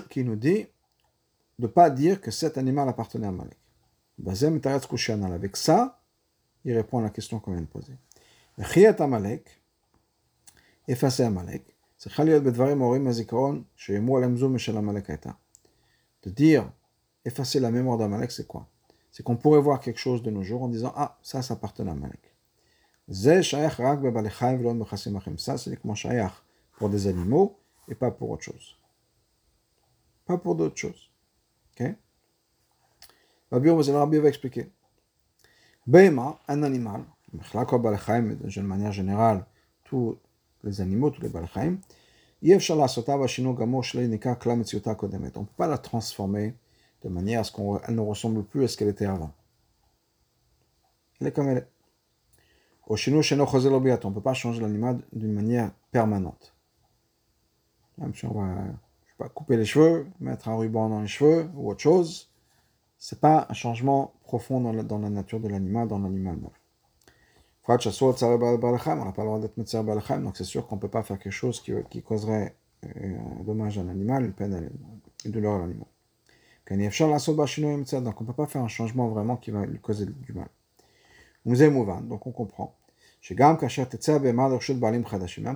[0.10, 0.68] qui nous dit
[1.60, 3.58] de ne pas dire que cet animal appartenait à Amalek.
[5.34, 6.02] Avec ça,
[6.66, 7.94] il répond à la question qu'on vient de poser.
[9.00, 9.62] Amalek,
[10.88, 11.64] effacer Amalek,
[16.24, 16.72] de dire
[17.26, 18.68] effacer la mémoire d'Amalek, c'est quoi
[19.12, 21.82] C'est qu'on pourrait voir quelque chose de nos jours en disant Ah, ça, ça appartient
[21.82, 22.37] à Amalek.
[23.10, 23.42] Ça,
[25.58, 26.34] c'est uniquement shayach
[26.78, 28.78] pour des animaux et pas pour autre chose.
[30.26, 31.10] Pas pour d'autres choses.
[31.80, 31.96] Ok?
[33.52, 34.72] Rabbi va expliquer.
[35.86, 39.46] Bema, un animal, d'une manière générale,
[39.86, 40.18] tous
[40.64, 41.78] les animaux, tous les balchaim,
[42.44, 42.58] on ne
[45.46, 46.56] peut pas la transformer
[47.04, 49.32] de manière à ce qu'elle ne ressemble plus à ce qu'elle était avant.
[51.20, 51.77] Elle est comme elle est.
[52.90, 56.56] On ne peut pas changer l'animal d'une manière permanente.
[57.98, 58.56] Même si on va
[59.18, 62.32] pas, couper les cheveux, mettre un ruban dans les cheveux ou autre chose,
[62.98, 66.38] c'est pas un changement profond dans la, nature de l'animal, dans l'animal.
[67.68, 71.20] On n'a pas le droit d'être médecin donc c'est sûr qu'on ne peut pas faire
[71.20, 74.70] quelque chose qui, causerait euh, un dommage à l'animal, une peine,
[75.26, 75.88] une douleur à l'animal.
[76.70, 80.48] Donc on ne peut pas faire un changement vraiment qui va lui causer du mal.
[81.48, 82.76] Donc on comprend.
[83.30, 83.58] Même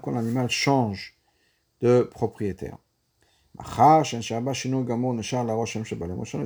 [0.01, 1.17] quand l'animal change
[1.82, 2.77] de propriétaire.
[3.60, 3.67] Étant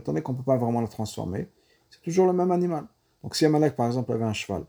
[0.07, 1.47] donné qu'on ne peut pas vraiment le transformer,
[1.91, 2.85] c'est toujours le même animal.
[3.21, 4.65] Donc si Amalek par exemple avait un cheval,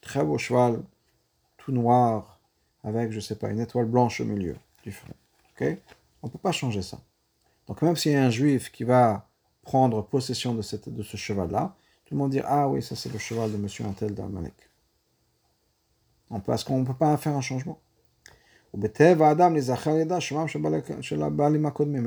[0.00, 0.82] très beau cheval,
[1.58, 2.40] tout noir,
[2.84, 5.12] avec, je sais pas, une étoile blanche au milieu du front,
[5.60, 5.66] on
[6.26, 6.98] ne peut pas changer ça.
[7.66, 9.28] Donc même s'il y a un juif qui va
[9.62, 11.76] prendre possession de, cette, de ce cheval-là,
[12.08, 14.54] tout le monde dit Ah oui, ça c'est le cheval de monsieur Antel d'Amalek.
[16.46, 17.78] Parce qu'on ne peut pas faire un changement.
[18.74, 18.88] Mais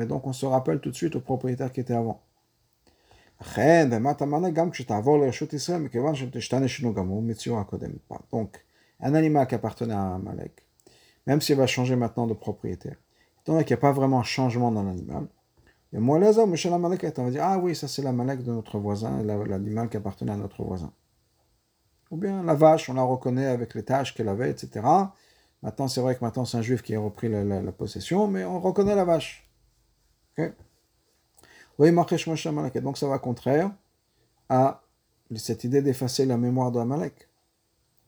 [0.08, 2.20] donc on se rappelle tout de suite au propriétaire qui était avant.
[8.32, 8.66] Donc,
[9.00, 10.66] un animal qui appartenait à Amalek,
[11.28, 12.96] même s'il va changer maintenant de propriétaire,
[13.42, 15.28] étant donné qu'il n'y a pas vraiment un changement dans l'animal,
[15.94, 16.56] et moi, là, on va
[17.32, 20.94] dire, ah oui, ça c'est l'Amalek de notre voisin, l'animal qui appartenait à notre voisin.
[22.12, 24.86] Ou bien la vache, on la reconnaît avec les tâches qu'elle avait, etc.
[25.62, 28.60] Maintenant, c'est vrai que maintenant c'est un juif qui a repris la, possession, mais on
[28.60, 29.50] reconnaît la vache.
[30.38, 30.54] Ok?
[31.78, 33.72] Oui, donc ça va contraire
[34.50, 34.82] à
[35.36, 37.30] cette idée d'effacer la mémoire de Amalek.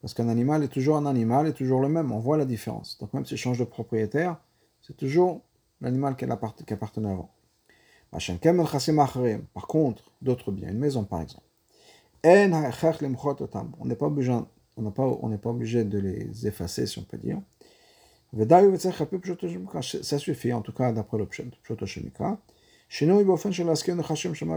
[0.01, 2.11] Parce qu'un animal est toujours un animal, est toujours le même.
[2.11, 2.97] On voit la différence.
[2.99, 4.37] Donc même s'il change de propriétaire,
[4.81, 5.41] c'est toujours
[5.79, 7.33] l'animal qui appartenait avant.
[9.53, 11.47] Par contre, d'autres biens, une maison par exemple.
[12.23, 14.31] On n'est pas obligé,
[14.77, 17.41] on pas, on pas obligé de les effacer, si on peut dire.
[19.81, 22.39] Ça suffit, en tout cas d'après le Pshotoshemika.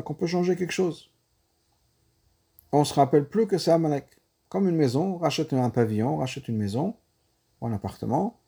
[0.03, 1.11] Qu'on peut changer quelque chose.
[2.73, 4.07] On ne se rappelle plus que c'est Amalek.
[4.49, 6.97] Comme une maison, rachète un pavillon, rachète une maison
[7.61, 8.38] ou un appartement.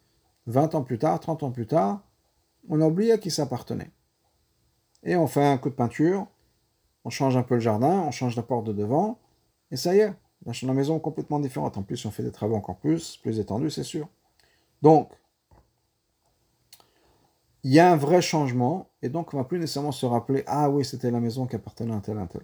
[0.46, 2.02] 20 ans plus tard, 30 ans plus tard,
[2.68, 3.90] on a oublié à qui ça appartenait.
[5.02, 6.26] Et on fait un coup de peinture,
[7.04, 9.18] on change un peu le jardin, on change la porte de devant,
[9.70, 10.12] et ça y est,
[10.44, 11.76] la maison est complètement différente.
[11.78, 14.08] En plus, on fait des travaux encore plus, plus étendus, c'est sûr.
[14.82, 15.10] Donc,
[17.64, 20.44] il y a un vrai changement, et donc on ne va plus nécessairement se rappeler,
[20.46, 22.42] ah oui, c'était la maison qui appartenait à tel, à tel.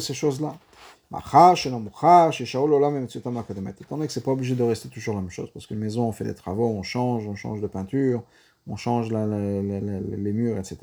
[0.00, 0.56] Ces choses-là.
[1.14, 1.54] Étant
[3.96, 6.12] donné que c'est pas obligé de rester toujours la même chose, parce que maison, on
[6.12, 8.22] fait des travaux, on change, on change de peinture,
[8.66, 10.78] on change les murs, etc.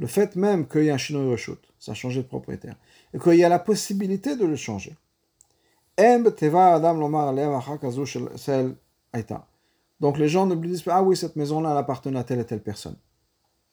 [0.00, 2.76] Le fait même qu'il y a un chino reshut, ça a changé de propriétaire,
[3.14, 4.96] et qu'il y a la possibilité de le changer.
[10.00, 12.62] Donc les gens ne disent pas, ah oui, cette maison-là, appartenait à telle et telle
[12.62, 12.96] personne.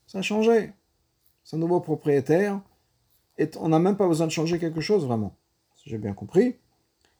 [0.08, 0.71] Ça a changé.
[1.43, 2.60] C'est un nouveau propriétaire.
[3.38, 5.36] Et on n'a même pas besoin de changer quelque chose vraiment.
[5.86, 6.56] J'ai bien compris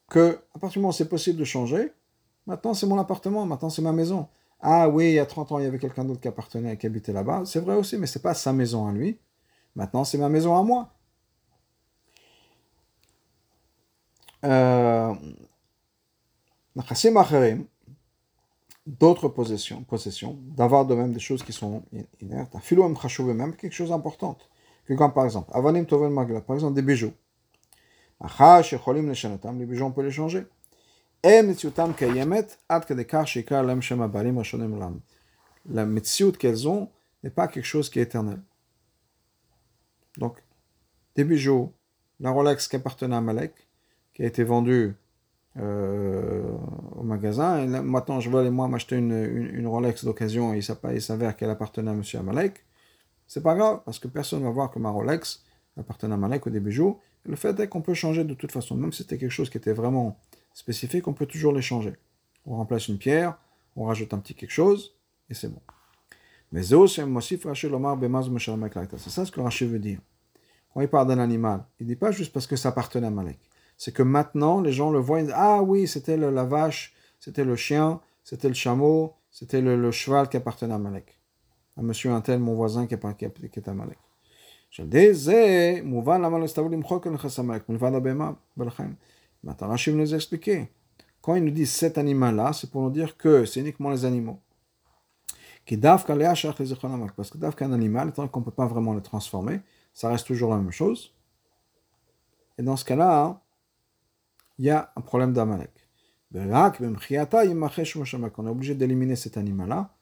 [0.10, 1.91] que à partir du moment où c'est possible de changer,
[2.47, 4.27] maintenant c'est mon appartement, maintenant c'est ma maison.
[4.62, 6.88] Ah oui, il y a 30 ans, il y avait quelqu'un d'autre qui appartenait, qui
[6.88, 7.43] habitait là-bas.
[7.45, 9.19] C'est vrai aussi, mais c'est pas sa maison à lui.
[9.75, 10.91] Maintenant, c'est ma maison à moi.
[14.45, 15.13] Euh,
[18.86, 21.84] d'autres possessions, possessions d'avoir de même des choses qui sont
[22.21, 24.38] inertes, même quelque chose d'important,
[24.86, 27.13] que par exemple, par exemple des bijoux.
[28.21, 30.45] Les bijoux, on peut les changer.
[35.67, 36.91] La mitzvot qu'elles ont
[37.23, 38.39] n'est pas quelque chose qui est éternel.
[40.17, 40.43] Donc,
[41.15, 41.71] des bijoux,
[42.19, 43.53] la Rolex qui appartenait à Malek,
[44.13, 44.93] qui a été vendue
[45.57, 46.43] euh,
[46.95, 50.61] au magasin, et maintenant je veux moi m'acheter une, une, Rolex d'occasion et
[50.93, 52.03] il s'avère qu'elle appartenait à M.
[52.19, 52.63] Amalek,
[53.25, 55.43] c'est pas grave, parce que personne ne va voir que ma Rolex
[55.75, 56.99] appartenait à Amalek ou des bijoux.
[57.25, 59.57] le fait est qu'on peut changer de toute façon, même si c'était quelque chose qui
[59.57, 60.19] était vraiment
[60.55, 61.93] spécifiques, on peut toujours les changer.
[62.47, 63.37] On remplace une pierre,
[63.75, 64.95] on rajoute un petit quelque chose,
[65.29, 65.61] et c'est bon.
[66.51, 66.75] Mais c'est
[69.09, 69.99] ça ce que Rachid veut dire.
[70.73, 73.11] Quand il parle d'un animal, il ne dit pas juste parce que ça appartenait à
[73.11, 73.39] Malek.
[73.77, 77.43] C'est que maintenant, les gens le voient, ils disent, ah oui, c'était la vache, c'était
[77.43, 81.19] le chien, c'était le chameau, c'était le, cheval qui appartenait à Malek.
[81.75, 83.97] À monsieur un tel, mon voisin qui est, à Malek.
[84.71, 85.13] Je dis,
[89.45, 90.69] Maintenant, Rachid nous a expliqué.
[91.21, 94.41] Quand il nous dit cet animal-là, c'est pour nous dire que c'est uniquement les animaux.
[95.67, 96.03] Parce
[97.31, 99.62] que Dav qu'un animal, tant qu'on ne peut pas vraiment le transformer,
[99.93, 101.13] ça reste toujours la même chose.
[102.58, 103.41] Et dans ce cas-là,
[104.58, 105.71] il y a un problème d'Amalek.
[106.34, 106.53] On est
[108.49, 109.95] obligé d'éliminer cet animal-là,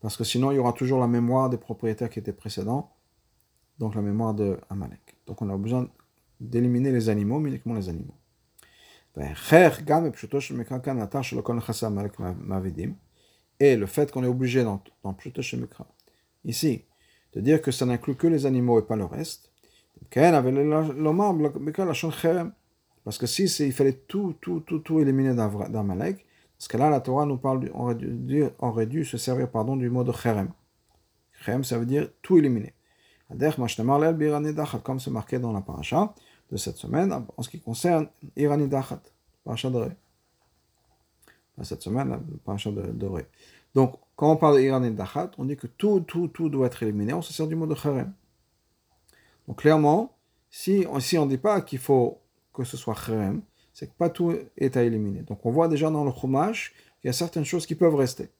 [0.00, 2.92] parce que sinon il y aura toujours la mémoire des propriétaires qui étaient précédents,
[3.78, 5.16] donc la mémoire de Amalek.
[5.26, 5.88] Donc on a besoin
[6.40, 8.14] d'éliminer les animaux, mais uniquement les animaux.
[13.60, 15.16] Et le fait qu'on est obligé dans, dans
[16.44, 16.84] ici,
[17.32, 19.50] de dire que ça n'inclut que les animaux et pas le reste,
[23.04, 26.26] parce que si il fallait tout, tout, tout, tout éliminer d'Amalek,
[26.58, 29.90] parce que là, la Torah nous parle, aurait dû, aurait dû se servir pardon, du
[29.90, 30.50] mot de cherem.
[31.32, 32.74] Cherem, ça veut dire tout éliminer.
[34.82, 36.14] Comme c'est marqué dans la paracha,
[36.54, 39.02] de cette semaine en ce qui concerne Irani Dachat,
[39.42, 39.90] Parashat de
[41.62, 43.26] Cette semaine, Parashat de Ré.
[43.74, 47.12] Donc, quand on parle d'Irani Dachat, on dit que tout, tout, tout doit être éliminé,
[47.12, 48.14] on se sert du mot de Kharem.
[49.48, 50.16] Donc, clairement,
[50.48, 52.20] si, on ne dit pas qu'il faut
[52.52, 55.22] que ce soit Kharem, c'est que pas tout est à éliminer.
[55.22, 58.30] Donc, on voit déjà dans le Chumash qu'il y a certaines choses qui peuvent rester.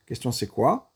[0.00, 0.90] La question, c'est quoi?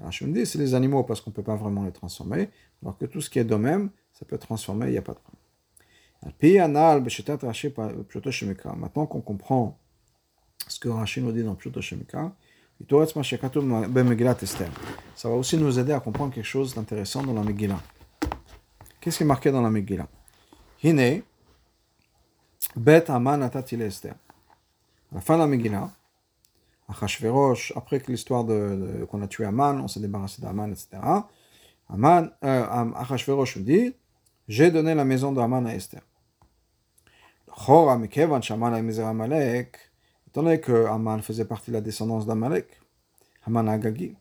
[0.00, 2.50] Rachid nous dit c'est les animaux parce qu'on ne peut pas vraiment les transformer,
[2.82, 5.14] alors que tout ce qui est d'eux-mêmes, ça peut être transformé, il n'y a pas
[5.14, 5.37] de problème.
[8.76, 9.78] Maintenant qu'on comprend
[10.66, 12.32] ce que Rachid nous dit dans Pshuto Shemika,
[15.16, 17.80] ça va aussi nous aider à comprendre quelque chose d'intéressant dans la Megillah.
[19.00, 20.06] Qu'est-ce qui est marqué dans la Megillah?
[20.82, 21.22] Hine,
[22.76, 24.14] Bet Aman Atatil Esther.
[25.10, 25.90] À la fin de la Megillah,
[26.88, 30.98] Achashverosh, après que l'histoire de, qu'on a tué Aman, on s'est débarrassé d'Aman, etc.
[31.88, 33.94] Aman, euh, Achashverosh dit
[34.46, 36.02] J'ai donné la maison d'Aman à Esther.
[37.58, 39.76] Chora Mekevan Shaman Amalek,
[40.28, 42.66] étant donné que Aman faisait partie de la descendance d'Amalek,
[43.46, 44.14] Aman Agagi,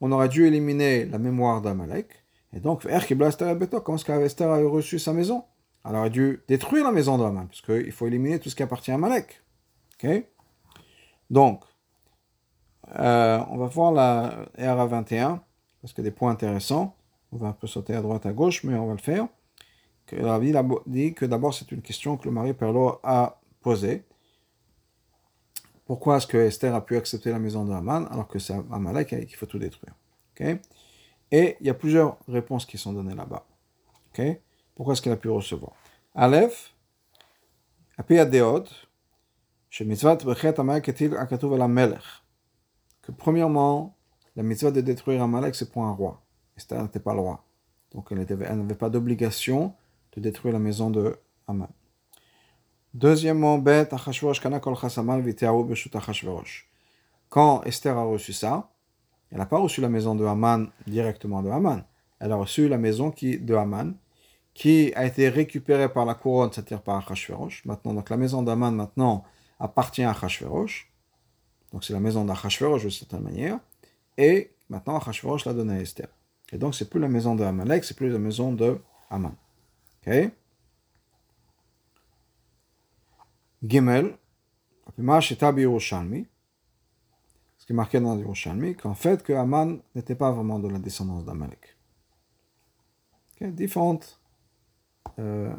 [0.00, 2.08] on aurait dû éliminer la mémoire d'Amalek,
[2.52, 5.44] et donc, comment est-ce qu'Esther a reçu sa maison?
[5.84, 8.90] Elle aurait dû détruire la maison d'Aman, parce qu'il faut éliminer tout ce qui appartient
[8.90, 9.42] à Amalek.
[10.02, 10.24] Ok?
[11.28, 11.64] Donc,
[12.98, 15.42] euh, on va voir la RA 21,
[15.82, 16.96] parce qu'il y a des points intéressants.
[17.32, 19.28] On va un peu sauter à droite, à gauche, mais on va le faire
[20.06, 24.04] que la Bible dit que d'abord c'est une question que le mari Perlo a posée.
[25.84, 29.08] Pourquoi est-ce que Esther a pu accepter la maison de Haman alors que c'est Amalek
[29.08, 29.94] qu'il faut tout détruire
[31.30, 33.46] Et il y a plusieurs réponses qui sont données là-bas.
[34.74, 35.72] Pourquoi est-ce qu'elle a pu recevoir?
[36.14, 36.74] Aleph,
[37.98, 38.68] Deod,
[39.70, 40.92] chez Mitzvah que
[43.12, 43.96] premièrement,
[44.34, 46.22] la mitzvah de détruire Amalek, c'est pour un roi.
[46.56, 47.44] Esther n'était pas le roi.
[47.92, 49.74] Donc elle n'avait pas d'obligation
[50.16, 51.68] de détruire la maison de Haman.
[52.94, 53.62] Deuxièmement,
[57.28, 58.70] Quand Esther a reçu ça,
[59.30, 61.84] elle n'a pas reçu la maison de Haman directement de Haman.
[62.20, 63.94] Elle a reçu la maison qui, de Haman,
[64.54, 67.66] qui a été récupérée par la couronne, c'est-à-dire par Achashverosh.
[67.66, 69.24] Maintenant, donc la maison d'Haman maintenant
[69.60, 70.90] appartient à Achashverosh.
[71.72, 73.58] Donc c'est la maison d'Achashverosh de certaine manière.
[74.16, 76.08] Et maintenant Achashverosh l'a donnée à Esther.
[76.52, 79.34] Et donc c'est plus la maison de Hamalek, c'est plus la maison de Haman.
[80.06, 80.32] Ok
[83.62, 84.16] Gimel,
[84.96, 85.02] ce
[87.66, 91.24] qui est marqué dans Yerushalmi, qu'en fait, que Aman n'était pas vraiment de la descendance
[91.24, 91.76] d'Amalek.
[93.34, 93.50] Okay?
[93.50, 94.20] Différentes
[95.18, 95.52] euh,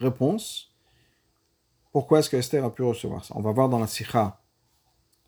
[0.00, 0.74] réponses.
[1.92, 3.34] Pourquoi est-ce que Esther a pu recevoir ça?
[3.36, 4.40] On va voir dans la Sikha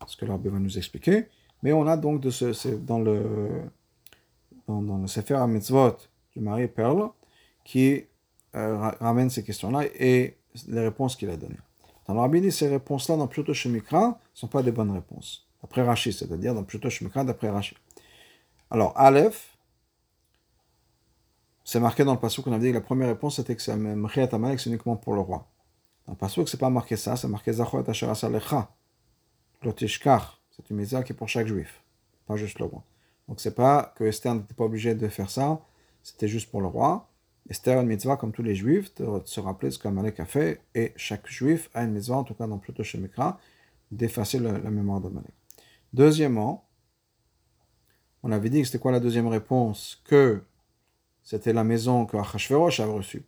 [0.05, 1.27] ce que l'Arbe va nous expliquer.
[1.63, 3.63] Mais on a donc dans le
[4.67, 5.97] dans, le Sefer Mitzvot
[6.35, 7.09] du mari Perle
[7.63, 8.05] qui
[8.53, 10.37] ramène ces questions-là et
[10.67, 11.59] les réponses qu'il a données.
[12.07, 15.47] Dans le ces réponses-là dans Pshuto Shemikra ne sont pas des bonnes réponses.
[15.61, 17.75] D'après Rashi, c'est-à-dire dans Pshuto Shemikra d'après Rashi.
[18.69, 19.57] Alors, Aleph,
[21.63, 23.71] c'est marqué dans le passage qu'on a dit que la première réponse c'était que c'est
[23.71, 25.47] c'est uniquement pour le roi.
[26.05, 28.69] Dans le passage, c'est pas marqué ça, c'est marqué Zachot Asher Lecha.
[29.61, 31.81] Lotishkach, c'est une mise qui est pour chaque juif,
[32.27, 32.83] pas juste le roi.
[33.29, 35.61] Donc c'est pas que Esther n'était pas obligé de faire ça,
[36.01, 37.09] c'était juste pour le roi.
[37.49, 40.61] Esther a une mitzvah comme tous les juifs, de se rappeler ce qu'Amalek a fait,
[40.75, 43.39] et chaque juif a une mitzvah, en tout cas dans Pluto Shemikra,
[43.91, 45.33] d'effacer la, mémoire d'Amalek.
[45.93, 46.65] Deuxièmement,
[48.23, 50.01] on avait dit que c'était quoi la deuxième réponse?
[50.05, 50.43] Que
[51.21, 53.25] c'était la maison que Achashverosh avait reçue.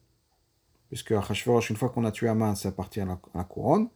[0.87, 3.89] Puisque Achashverosh, une fois qu'on a tué Aman, ça appartient à la, couronne.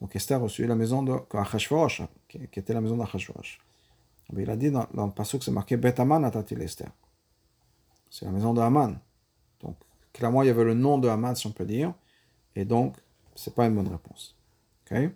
[0.00, 3.60] Donc Esther a reçu la maison de Achashverosh, qui, était la maison d'Achashverosh.
[4.36, 6.90] Il a dit dans, le passage que c'est marqué Bet Aman Esther.
[8.08, 8.98] C'est la maison de Haman.
[9.64, 9.76] Donc,
[10.12, 11.92] clairement, il y avait le nom de Haman, si on peut dire.
[12.54, 12.96] Et donc,
[13.34, 14.36] ce n'est pas une bonne réponse.
[14.90, 15.10] Ok?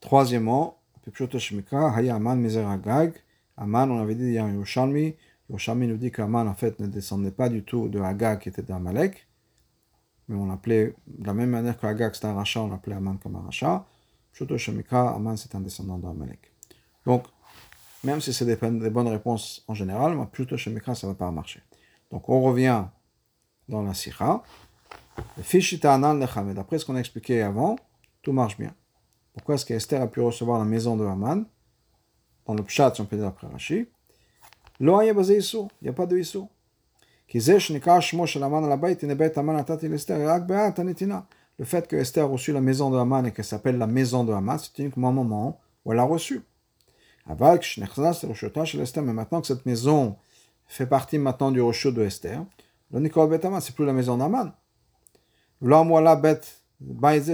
[0.00, 0.78] Troisièmement,
[3.56, 7.48] Haman, on avait dit, il y a nous dit qu'Haman, en fait, ne descendait pas
[7.48, 9.26] du tout de Hagag, qui était d'Amalek.
[10.28, 13.18] Mais on l'appelait, de la même manière que Hagag, c'était un rachat, on l'appelait Haman
[13.18, 13.84] comme un rachat.
[14.32, 14.56] Pshuto
[14.90, 16.52] Haman, c'est un descendant d'Amalek.
[17.06, 17.24] Donc,
[18.04, 21.62] même si c'est des, bonnes réponses en général, Pshuto Shemika, ça ne va pas marcher.
[22.10, 22.84] Donc on revient
[23.68, 24.42] dans la Sikha.
[25.36, 27.76] D'après ce qu'on a expliqué avant,
[28.22, 28.74] tout marche bien.
[29.34, 31.44] Pourquoi est-ce qu'Esther a pu recevoir la maison de Haman
[32.46, 33.88] Dans le Pshat, si on peut dire après Rashi?
[34.80, 36.48] Il n'y a pas de Issou.
[41.58, 44.24] Le fait que Esther a reçu la maison de Haman et qu'elle s'appelle la maison
[44.24, 46.42] de Haman, c'est uniquement un moment où elle a reçu.
[47.26, 50.16] Mais maintenant que cette maison
[50.68, 52.44] fait partie maintenant du Rochot de Esther.
[52.92, 54.52] Le Nicole Betaman, c'est plus la maison d'Aman.
[55.60, 56.62] La bête,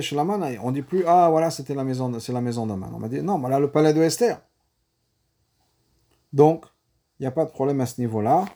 [0.01, 2.91] chez l'Aman, on dit plus, ah, voilà, c'était la maison, c'est la maison d'Aman.
[2.95, 4.41] On m'a dit, non, voilà le palais de Esther.
[6.32, 6.64] Donc,
[7.18, 8.47] il n'y a pas de problème à ce niveau-là.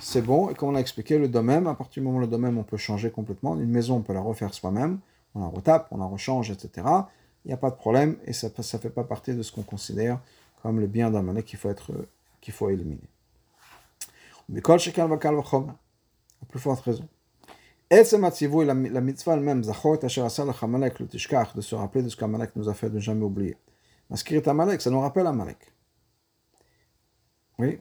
[0.00, 0.48] C'est bon.
[0.48, 2.62] Et comme on a expliqué, le domaine, à partir du moment où le domaine, on
[2.62, 3.56] peut changer complètement.
[3.56, 5.00] Une maison, on peut la refaire soi-même.
[5.34, 6.86] On la retape, on la rechange, etc.
[7.44, 9.62] il n'y a pas de problème et ça ne fait pas partie de ce qu'on
[9.62, 10.20] considère
[10.62, 11.92] comme le bien d'Amalek qu'il faut, être,
[12.40, 13.08] qu'il faut éliminer.
[14.48, 14.78] Mais quand
[16.42, 17.08] à plus forte raison.
[17.90, 18.02] Et
[18.64, 19.62] la, la mitzvah elle-même,
[20.04, 20.20] et
[20.62, 23.24] Amalek, le Tishkach, de se rappeler de ce qu'Amalek nous a fait, de ne jamais
[23.24, 23.56] oublier.
[24.10, 25.58] Maskirit Amalek, ça nous rappelle Amalek.
[27.58, 27.80] Oui,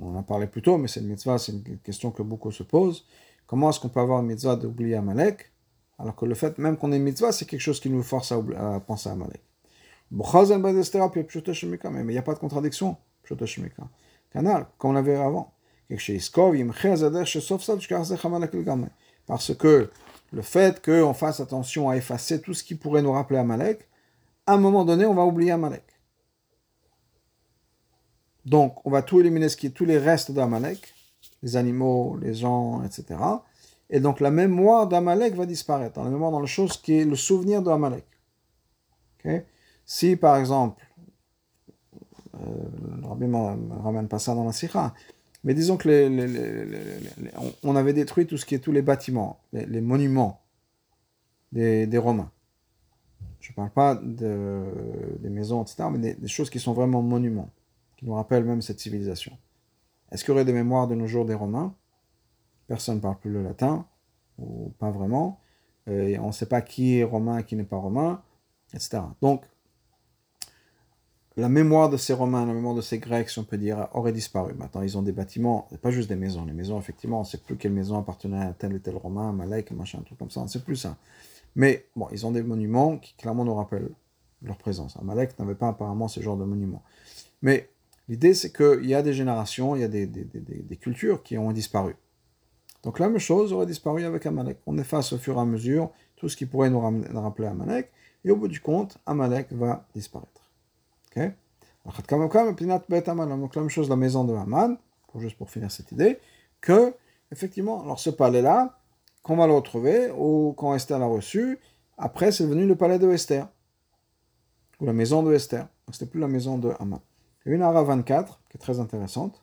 [0.00, 2.62] on en parlé plus tôt, mais c'est une mitzvah, c'est une question que beaucoup se
[2.62, 3.04] posent.
[3.46, 5.52] Comment est-ce qu'on peut avoir une mitzvah d'oublier Amalek
[5.98, 8.32] alors que le fait même qu'on ait une mitzvah, c'est quelque chose qui nous force
[8.32, 9.40] à, à penser à Amalek.
[10.10, 12.96] Mais il n'y a pas de contradiction.
[14.30, 15.55] Canal, comme on l'avait avant.
[19.26, 19.90] Parce que
[20.32, 23.88] le fait qu'on fasse attention à effacer tout ce qui pourrait nous rappeler Amalek,
[24.46, 25.84] à un moment donné, on va oublier Amalek.
[28.44, 30.94] Donc, on va tout éliminer, ce qui est tous les restes d'Amalek,
[31.42, 33.18] les animaux, les gens, etc.
[33.90, 36.00] Et donc, la mémoire d'Amalek va disparaître.
[36.02, 38.06] la mémoire dans la chose qui est le souvenir d'Amalek.
[39.84, 40.84] Si, par exemple,
[42.34, 42.48] euh,
[43.00, 44.94] le ramène pas ça dans la sikha,
[45.46, 47.30] mais disons que les,
[47.62, 50.42] on avait détruit tout ce qui est tous les bâtiments, les, monuments
[51.52, 52.32] des, Romains.
[53.38, 54.64] Je ne parle pas de,
[55.20, 57.48] des maisons, etc., mais des, choses qui sont vraiment monuments,
[57.96, 59.38] qui nous rappellent même cette civilisation.
[60.10, 61.76] Est-ce qu'il y aurait des mémoires de nos jours des Romains?
[62.66, 63.86] Personne ne parle plus le latin,
[64.38, 65.38] ou pas vraiment.
[65.88, 68.20] Et on ne sait pas qui est romain et qui n'est pas romain,
[68.74, 68.98] etc.
[69.22, 69.44] Donc,
[71.36, 74.12] la mémoire de ces Romains, la mémoire de ces Grecs, si on peut dire, aurait
[74.12, 74.54] disparu.
[74.54, 76.44] Maintenant, ils ont des bâtiments, pas juste des maisons.
[76.46, 79.32] Les maisons, effectivement, on ne sait plus quelle maison appartenait à tel ou tel Romain,
[79.32, 80.96] Malek, machin, truc comme ça, on ne sait plus ça.
[81.54, 83.90] Mais bon, ils ont des monuments qui clairement nous rappellent
[84.42, 84.96] leur présence.
[84.98, 86.82] Amalek n'avait pas apparemment ce genre de monuments.
[87.42, 87.70] Mais
[88.08, 90.08] l'idée, c'est qu'il y a des générations, il y a des,
[90.80, 91.96] cultures qui ont disparu.
[92.82, 94.58] Donc la même chose aurait disparu avec Amalek.
[94.66, 97.90] On efface au fur et à mesure tout ce qui pourrait nous rappeler Amalek,
[98.24, 100.35] et au bout du compte, Amalek va disparaître.
[101.84, 104.76] Donc la même chose la maison de Haman,
[105.18, 106.18] juste pour finir cette idée,
[106.60, 106.94] que,
[107.32, 108.78] effectivement, alors ce palais-là,
[109.22, 111.58] qu'on va le retrouver, ou quand Esther l'a reçu,
[111.98, 113.48] après c'est devenu le palais de Esther,
[114.80, 115.62] ou la maison de Esther.
[115.86, 117.00] Donc c'était plus la maison de Haman.
[117.44, 119.42] Une Ara 24, qui est très intéressante,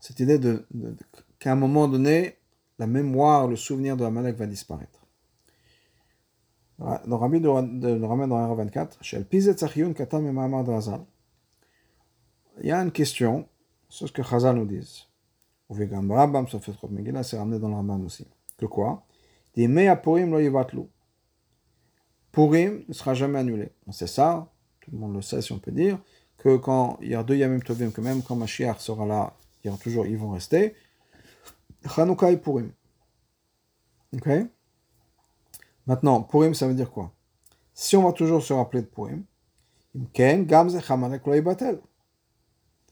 [0.00, 0.66] cette idée de,
[1.38, 2.36] qu'à un moment donné,
[2.78, 5.03] la mémoire, le souvenir de Amalek va disparaître.
[6.78, 8.98] Dans Rabbi le ramène dans r 24,
[12.60, 13.48] il y a une question
[13.88, 14.68] sur ce que Chazal nous
[16.90, 18.26] Megillah, c'est ramené dans le Rambam aussi.
[18.58, 19.04] Que quoi?
[19.54, 20.88] Des Mea Purim lo.
[22.32, 23.70] Purim ne sera jamais annulé.
[23.86, 24.50] On sait ça,
[24.80, 25.98] tout le monde le sait si on peut dire,
[26.36, 29.68] que quand il y a deux Yamim Tovim, que même quand Mashiach sera là, il
[29.68, 30.74] y aura toujours, ils vont rester.
[31.86, 32.72] Chanukah et Purim.
[34.14, 34.28] Ok?
[35.86, 37.12] Maintenant, Purim, ça veut dire quoi?
[37.74, 39.24] Si on va toujours se rappeler de Purim,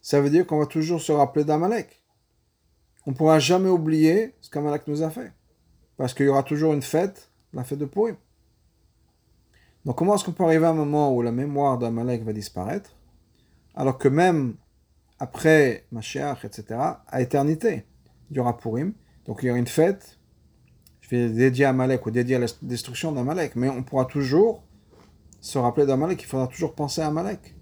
[0.03, 2.03] ça veut dire qu'on va toujours se rappeler d'Amalek.
[3.07, 5.33] On ne pourra jamais oublier ce qu'Amalek nous a fait.
[5.97, 8.17] Parce qu'il y aura toujours une fête, la fête de Purim.
[9.85, 12.97] Donc comment est-ce qu'on peut arriver à un moment où la mémoire d'Amalek va disparaître,
[13.75, 14.57] alors que même
[15.19, 17.85] après Mashiach, etc., à éternité,
[18.31, 18.95] il y aura Purim,
[19.27, 20.19] donc il y aura une fête
[21.12, 24.64] dédié à Malek ou dédié à la destruction d'Amalek, mais on pourra toujours
[25.40, 27.56] se rappeler d'Amalek, il faudra toujours penser à Amalek.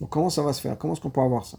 [0.00, 1.58] Donc comment ça va se faire Comment est-ce qu'on peut avoir ça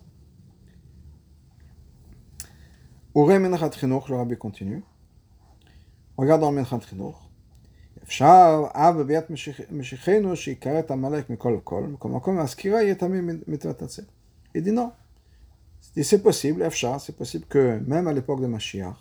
[3.16, 4.84] Ure Menchat Chinour, le rabbi continue.
[6.18, 7.30] Regarde dans Menchat Chinour.
[8.04, 9.32] אפשר אב בביאת
[9.72, 14.04] משיחנו שיקרא את עמלק מכל וכל, מקום מקום והסקירה יהיה תמיד מצוות הצל.
[14.56, 14.92] Il dit non.
[16.02, 18.98] C'est possible, אפשר, c'est possible que même à l'époque de Mashiach,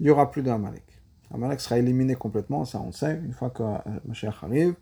[0.00, 0.84] il n'y aura plus d'Amalek.
[1.32, 4.74] Amalek sera éliminé complètement, ça on sait, une fois que euh, Mashiach arrive,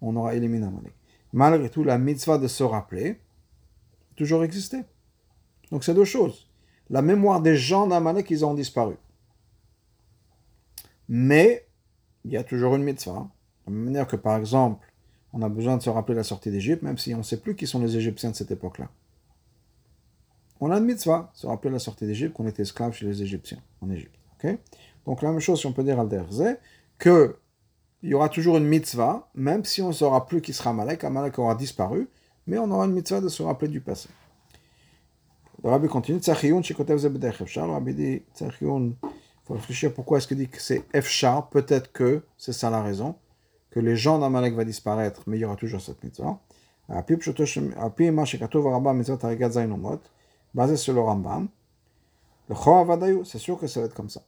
[0.00, 0.92] on aura éliminé Amalek.
[1.32, 3.20] Malgré tout, la mitzvah de se rappeler
[4.16, 4.82] toujours existé.
[5.70, 6.48] Donc c'est deux choses.
[6.90, 8.94] La mémoire des gens d'Amalek, ils ont disparu.
[11.08, 11.66] Mais
[12.24, 13.28] il y a toujours une mitzvah.
[13.66, 14.86] De la manière que par exemple,
[15.32, 17.56] on a besoin de se rappeler la sortie d'Égypte, même si on ne sait plus
[17.56, 18.88] qui sont les Égyptiens de cette époque-là.
[20.60, 23.58] On a une mitzvah, se rappeler la sortie d'Égypte, qu'on était esclave chez les Égyptiens,
[23.80, 24.14] en Égypte.
[25.06, 26.08] Donc la même chose, si on peut dire al
[26.98, 27.36] que
[28.02, 31.04] il y aura toujours une mitzvah, même si on ne saura plus qui sera Malek,
[31.04, 32.10] Amalek aura disparu,
[32.46, 34.10] mais on aura une mitzvah de se rappeler du passé.
[35.62, 38.94] Le rabbi continue, le rabbi dit, il
[39.46, 43.14] faut réfléchir pourquoi est-ce qu'il dit que c'est Efshar, peut-être que c'est ça la raison,
[43.70, 46.38] que les gens d'Amalek vont disparaître, mais il y aura toujours cette mitzvah.
[50.54, 51.48] Basé sur le Rambam,
[52.50, 54.20] le c'est sûr que ça va être comme ça.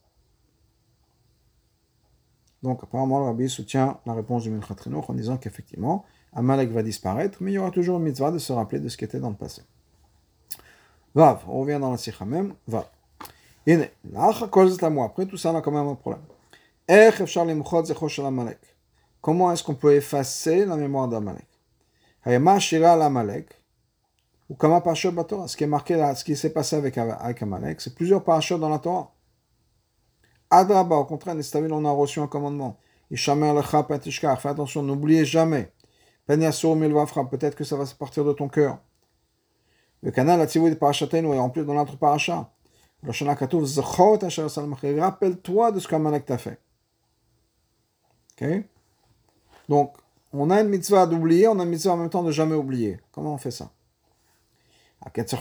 [2.63, 4.75] Donc apparemment, le rabbi soutient la réponse du Minchat
[5.07, 8.51] en disant qu'effectivement, Amalek va disparaître, mais il y aura toujours une mitzvah de se
[8.53, 9.61] rappeler de ce qui était dans le passé.
[11.15, 12.85] Vav, on revient dans la sikha même, Vav.
[14.15, 16.21] Après tout ça, on a quand même un problème.
[19.21, 21.47] Comment est-ce qu'on peut effacer la mémoire d'Amalek?
[24.49, 24.55] Ou.
[24.59, 28.59] Ce qui est marqué là, ce qui s'est passé avec, avec Amalek, c'est plusieurs parachutes
[28.59, 29.11] dans la Torah.
[30.49, 32.77] Adraba, au contraire, on a reçu un commandement.
[33.15, 35.71] Fais attention, n'oubliez jamais.
[36.27, 38.79] Peut-être que ça va partir de ton cœur.
[40.03, 42.51] Le canal Atzivou de Parashatenu est rempli dans notre parachat.
[43.03, 44.19] Le Shana Katouf, Zechot.
[44.99, 46.59] Rappelle-toi de ce qu'Amalek t'a fait.
[48.39, 48.47] Ok?
[49.69, 49.95] Donc,
[50.33, 52.99] on a une mitzvah d'oublier, on a une mitzvah en même temps de jamais oublier.
[53.11, 53.71] Comment on fait ça?
[55.13, 55.35] Qu'est-ce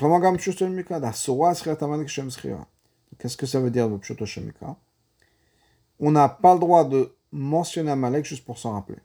[3.37, 4.77] que ça veut dire le Shemika
[5.99, 8.99] On n'a pas le droit de mentionner Amalek juste pour s'en rappeler.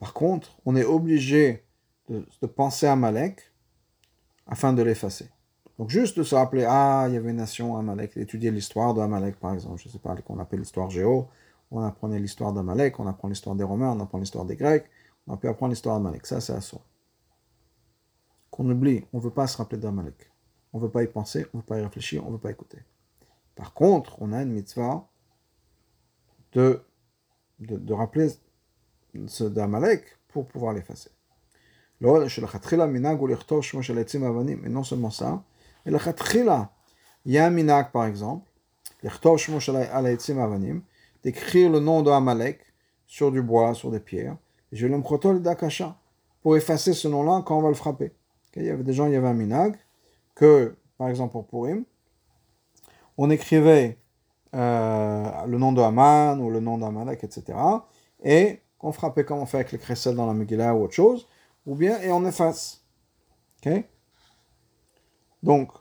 [0.00, 1.64] Par contre, on est obligé
[2.08, 3.52] de, penser à Amalek
[4.46, 5.28] afin de l'effacer.
[5.78, 9.38] Donc juste de se rappeler, ah, il y avait une nation Amalek, d'étudier l'histoire d'Amalek
[9.40, 11.28] par exemple, je ne sais pas, qu'on appelle l'histoire Géo,
[11.70, 14.86] on apprenait l'histoire d'Amalek, on apprend l'histoire des Romains, on apprend l'histoire des Grecs,
[15.26, 16.26] on a pu apprendre l'histoire d'Amalek.
[16.26, 16.80] Ça, c'est à soi.
[18.50, 20.30] Qu'on oublie, on ne veut pas se rappeler d'Amalek.
[20.74, 22.40] On ne veut pas y penser, on ne veut pas y réfléchir, on ne veut
[22.40, 22.78] pas écouter.
[23.54, 25.08] Par contre, on a une mitzvah
[26.52, 26.82] de,
[27.60, 28.28] de, rappeler
[29.26, 31.10] ce d'Amalek pour pouvoir l'effacer.
[32.00, 32.06] Et
[34.68, 35.44] non seulement ça,
[35.86, 35.92] mais
[37.24, 38.50] il y a un minag par exemple,
[41.22, 42.60] d'écrire le nom de Amalek
[43.06, 44.36] sur du bois, sur des pierres.
[44.72, 45.96] Je le d'Akasha
[46.42, 48.12] pour effacer ce nom-là quand on va le frapper.
[48.56, 49.78] il y avait des gens, il y avait un minag
[50.34, 51.84] que, par exemple pour Purim,
[53.16, 53.98] on écrivait
[54.54, 57.58] euh, le nom de Haman ou le nom d'Amalek, etc.
[58.22, 61.28] Et qu'on frappait comme on fait avec les crécelles dans la Megillah ou autre chose,
[61.66, 62.84] ou bien et on efface.
[63.64, 63.84] ok?
[65.42, 65.72] Donc,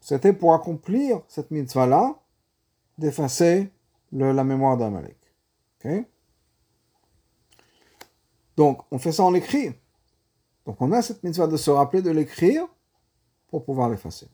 [0.00, 2.18] c'était pour accomplir cette mitzvah-là
[2.98, 3.70] d'effacer
[4.12, 5.16] la mémoire d'Amalek.
[8.56, 9.72] Donc, on fait ça en écrit.
[10.66, 12.66] Donc, on a cette mitzvah de se rappeler de l'écrire
[13.50, 14.26] pour pouvoir l'effacer.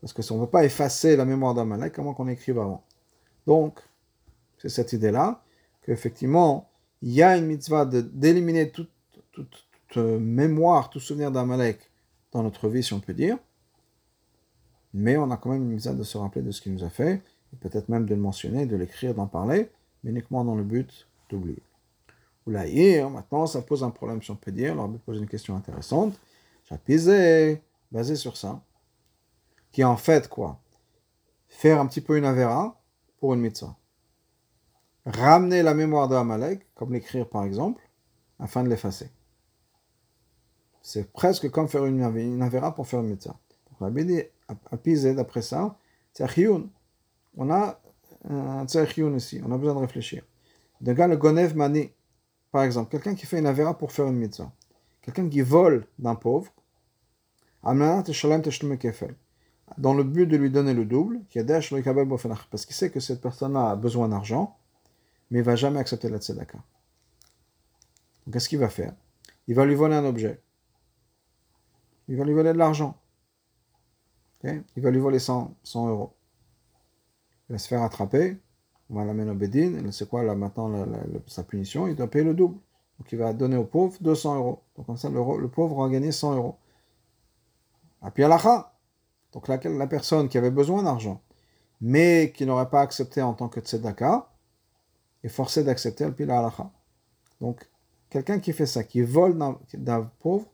[0.00, 2.84] Parce qu'on ne peut pas effacer la mémoire d'Amalek comment qu'on écrive avant.
[3.46, 3.80] Donc,
[4.58, 5.42] c'est cette idée-là,
[5.82, 6.68] qu'effectivement,
[7.02, 8.90] il y a une mitzvah d'éliminer toute,
[9.32, 11.78] toute, toute, mémoire, tout souvenir d'Amalek
[12.32, 13.38] dans notre vie, si on peut dire
[14.94, 16.90] mais on a quand même une mise de se rappeler de ce qu'il nous a
[16.90, 17.22] fait,
[17.52, 19.70] et peut-être même de le mentionner, de l'écrire, d'en parler,
[20.02, 21.62] mais uniquement dans le but d'oublier.
[22.48, 24.72] Ou là, hier, maintenant, ça pose un problème, si on peut dire.
[24.72, 26.18] Alors, pose une question intéressante.
[26.86, 28.62] J'ai basé sur ça,
[29.70, 30.58] qui est en fait quoi
[31.48, 32.80] Faire un petit peu une avéra
[33.18, 33.76] pour une mitzvah.
[35.04, 37.82] Ramener la mémoire d'Amalek, comme l'écrire par exemple,
[38.38, 39.10] afin de l'effacer.
[40.80, 43.36] C'est presque comme faire une, une avéra pour faire une mitzvah.
[43.78, 45.76] Donc, la dit à d'après ça,
[47.36, 47.78] On a
[48.24, 50.22] un tzachiyun ici, on a besoin de réfléchir.
[50.80, 51.92] D'un gars, le gonev mani,
[52.50, 54.52] par exemple, quelqu'un qui fait une avera pour faire une mitzvah.
[55.02, 56.52] Quelqu'un qui vole d'un pauvre,
[59.76, 61.20] dans le but de lui donner le double,
[62.50, 64.56] parce qu'il sait que cette personne-là a besoin d'argent,
[65.30, 66.58] mais il ne va jamais accepter la tzedaka.
[68.32, 68.94] Qu'est-ce qu'il va faire?
[69.46, 70.40] Il va lui voler un objet.
[72.08, 72.98] Il va lui voler de l'argent.
[74.44, 76.14] Il va lui voler 100, 100 euros.
[77.48, 78.38] Il va se faire attraper.
[78.90, 79.92] On va l'amener au Bédine.
[79.92, 80.86] C'est quoi là maintenant
[81.26, 82.58] sa punition Il doit payer le double.
[82.98, 84.62] Donc il va donner au pauvre 200 euros.
[84.76, 86.56] Donc comme ça, le, pauvre va gagner 100 euros.
[88.02, 88.74] À Pialacha.
[89.32, 91.20] Donc la, personne qui avait besoin d'argent,
[91.80, 94.26] mais qui n'aurait pas accepté en tant que tzedaka,
[95.22, 96.70] est forcé d'accepter le Pialacha.
[97.40, 97.68] Donc
[98.10, 99.38] quelqu'un qui fait ça, qui vole
[99.74, 100.46] d'un pauvre,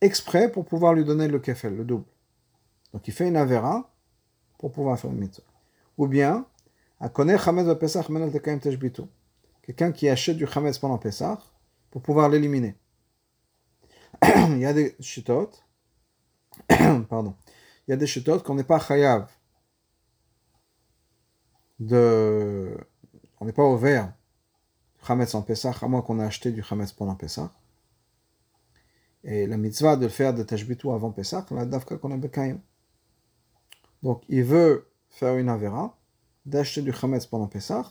[0.00, 2.06] exprès pour pouvoir lui donner le kefel, le double.
[2.92, 3.90] Donc il fait une avera
[4.56, 5.44] pour pouvoir faire une mitzvah.
[5.98, 6.46] Ou bien,
[9.62, 11.40] quelqu'un qui achète du chametz pendant Pesach
[11.90, 12.76] pour pouvoir l'éliminer.
[14.22, 15.64] il y a des chitotes,
[17.08, 17.34] pardon,
[17.86, 19.30] il y a des chitotes qu'on n'est pas chayav
[21.78, 22.76] de,
[23.40, 24.12] on n'est pas ouvert
[25.06, 27.50] chametz en Pesach, à moins qu'on ait acheté du chametz pendant Pesach.
[29.24, 32.60] Et la mitzvah de le faire de tashbitu avant Pesach, la dafka qu'on a bekayim.
[34.02, 35.97] Donc, il veut faire une avera,
[36.48, 37.90] d'acheter du chametz pendant Pessah,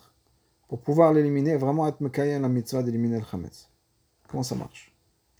[0.67, 3.69] pour pouvoir l'éliminer, vraiment être mekayen la mitzvah d'éliminer le chametz.
[4.27, 4.93] Comment ça marche?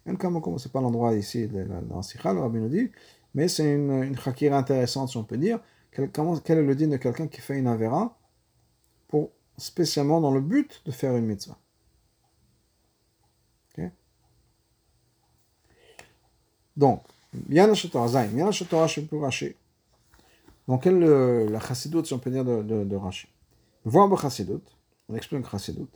[0.06, 1.50] C'est pas l'endroit ici
[1.90, 2.92] dans Sikha, le rabbi nous dit,
[3.34, 5.60] mais c'est une, une khakira intéressante, si on peut dire.
[5.92, 8.18] Quel, comment, quel est le din de quelqu'un qui fait une avera
[9.10, 11.58] pour, spécialement dans le but de faire une mitzvah?
[16.78, 17.02] Donc,
[17.50, 19.56] Yana Shetorah Zayn, Yana Shetorah Shepur Rashi.
[20.68, 23.28] Donc, quelle est la chassidut, si on peut dire, de, de, de Rashi?
[23.86, 24.64] Voir chassidut,
[25.08, 25.88] on explique chassidut.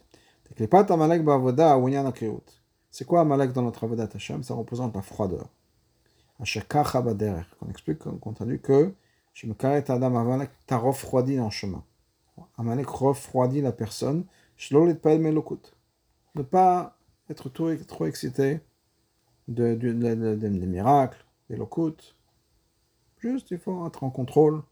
[2.90, 4.44] C'est quoi Amalek dans notre Avodat Hashem?
[4.44, 5.48] Ça représente la froideur.
[6.40, 6.44] On
[7.70, 8.94] explique, on traduit que
[9.34, 11.84] je me Adam Amalek, t'as refroidi en chemin.
[12.58, 14.26] Amalek refroidit la personne.
[16.36, 16.98] Ne pas
[17.30, 18.60] être trop, trop excité
[19.48, 22.16] de, de, de, des miracles, des locuts.
[23.22, 24.64] Juste, il faut être en contrôle.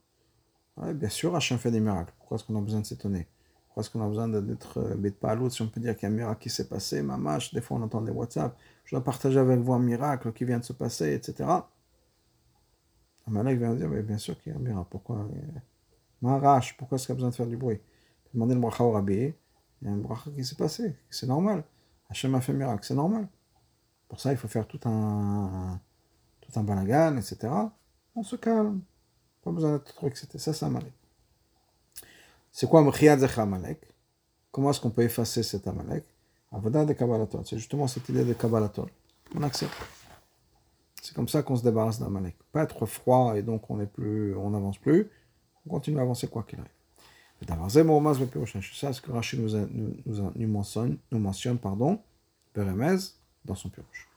[0.95, 2.13] bien sûr, Hachem fait des miracles.
[2.17, 3.27] Pourquoi est-ce qu'on a besoin de s'étonner?
[3.67, 5.53] Pourquoi est-ce qu'on a besoin d'être euh, bête pas à l'autre?
[5.53, 7.77] Si on peut dire qu'il y a un miracle qui s'est passé, mamache, des fois
[7.77, 10.73] on entend des WhatsApp, je dois partager avec vous un miracle qui vient de se
[10.73, 11.47] passer, etc.
[13.27, 14.87] Amalek vient dire, mais bien sûr qu'il y a un miracle.
[14.89, 15.27] Pourquoi
[16.21, 17.79] Marash, pourquoi est-ce qu'il y a besoin de faire du bruit?
[18.33, 19.33] Demandez le bracha au rabbi,
[19.81, 21.63] il y a un bracha qui s'est passé, c'est normal.
[22.09, 23.27] Hachem a fait un miracle, c'est normal.
[24.07, 25.79] Pour ça, il faut faire tout un,
[26.41, 27.53] tout un balagan, etc.
[28.19, 28.81] On se calme.
[29.41, 30.37] Pas besoin d'être trop excité.
[30.39, 30.91] Ça, c'est Amalek.
[32.51, 33.79] C'est quoi Mechiyad Amalek?
[34.51, 36.03] Comment est-ce qu'on peut effacer cet Amalek?
[36.51, 36.93] Avodah de.
[37.45, 38.89] C'est justement cette idée de Kabbalatol.
[39.35, 39.71] On accepte.
[41.01, 42.35] C'est comme ça qu'on se débarrasse d'Amalek.
[42.51, 45.09] Pas être froid et donc on plus, n'avance plus.
[45.65, 46.69] On continue à avancer quoi qu'il arrive.
[47.39, 47.47] C'est
[48.93, 49.57] ce que Rachid nous,
[50.05, 52.01] nous, nous, mentionne, nous mentionne, pardon,
[52.53, 52.97] Beremez,
[53.45, 54.09] dans son piroche.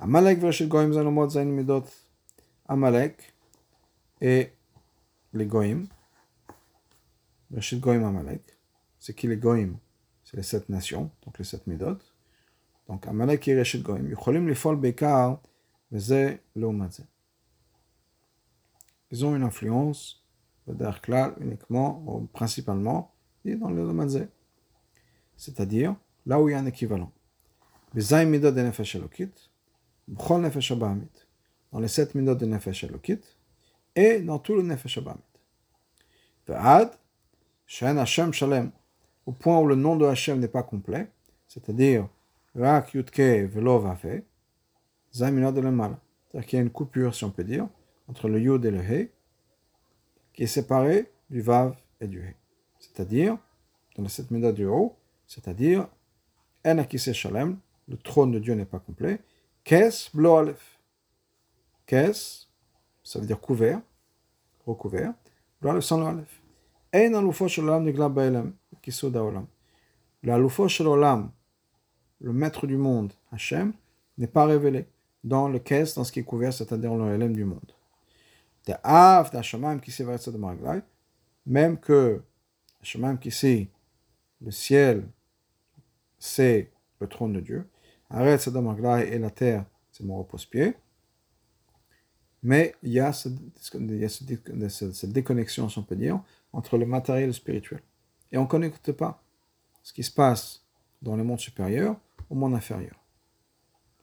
[0.00, 1.84] Amalek Vreshit Goim Zalomot Zain Midot.
[2.68, 3.34] Amalek
[4.20, 4.52] et
[5.32, 5.84] les Goim.
[7.50, 8.42] Vreshit Goim Amalek.
[8.98, 9.78] C'est qui les Goim
[10.22, 11.98] C'est les sept nations, donc les sept Midot.
[12.86, 14.06] Donc Amalek et Reshit Goim.
[14.06, 15.40] Yucholim Lifol Bekar
[15.90, 17.06] Veze Leomadze.
[19.10, 20.22] Ils ont une influence,
[21.02, 23.14] clair, uniquement, ou principalement,
[23.44, 24.28] et dans le Leomadze.
[25.36, 25.96] C'est-à-dire
[26.26, 27.10] là où il y a un équivalent.
[27.94, 29.32] Bezaim midot de nefesh elokit,
[30.08, 31.08] b'chol nefesh abamit,
[31.72, 33.20] dans les sept midot de nefesh elokit,
[33.94, 35.20] et dans tout le nefesh abamit.
[36.46, 36.92] Ve'ad,
[37.66, 38.70] shen Hashem shalem,
[39.26, 41.08] au point où le nom de Hashem n'est pas complet,
[41.46, 42.08] c'est-à-dire
[42.54, 44.22] rak yutke velo vafe,
[45.12, 45.98] zaim midot de lemala.
[46.26, 47.68] C'est-à-dire qu'il y a une coupure, si on peut dire,
[48.06, 49.10] entre le yud et le he,
[50.32, 52.34] qui est séparé du vav et du he.
[52.78, 53.36] C'est-à-dire,
[53.96, 54.96] dans les sept midot du haut,
[55.26, 55.88] c'est-à-dire,
[56.64, 57.58] en shalem,
[57.88, 59.20] le trône de Dieu n'est pas complet.
[59.64, 60.77] Kes blo alef.
[61.88, 62.46] Kes,
[63.02, 63.80] ça veut dire couvert,
[64.66, 65.14] recouvert.
[65.80, 66.42] Sans le alef.
[66.92, 69.46] Ein alufo shel olam nigla ba'elam, kisud olam.
[70.22, 71.30] Le alufo shel olam,
[72.20, 73.72] le maître du monde, Hachem,
[74.18, 74.86] n'est pas révélé
[75.24, 77.72] dans le kes, dans ce qui est couvert, c'est-à-dire le LM du monde.
[81.46, 82.22] Même que
[82.82, 83.68] Hashemaim qui sait
[84.42, 85.08] le ciel,
[86.18, 86.70] c'est
[87.00, 87.66] le trône de Dieu.
[88.10, 90.74] Arrête et la terre, c'est mon repose-pied.
[92.42, 93.34] Mais il y a, cette,
[95.12, 96.20] déconnexion, si on peut dire,
[96.52, 97.80] entre le matériel et le spirituel.
[98.30, 99.22] Et on ne connecte pas
[99.82, 100.64] ce qui se passe
[101.02, 101.96] dans le monde supérieur
[102.30, 102.94] au monde inférieur.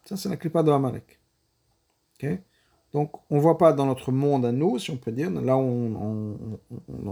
[0.06, 1.20] Ça, c'est la clipa de Amalek.
[2.94, 5.42] Donc, on ne voit pas dans notre monde à nous, si on peut dire, là
[5.42, 5.62] dans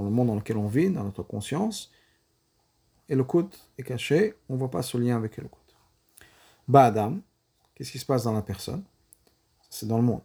[0.04, 1.92] le monde dans lequel on vit, dans notre conscience,
[3.10, 3.26] et le
[3.78, 5.62] est caché, on ne voit pas ce lien avec le coude.
[6.68, 7.22] Ba'adam,
[7.76, 8.84] qu'est-ce qui se passe dans la personne?
[9.70, 10.22] C'est dans le monde.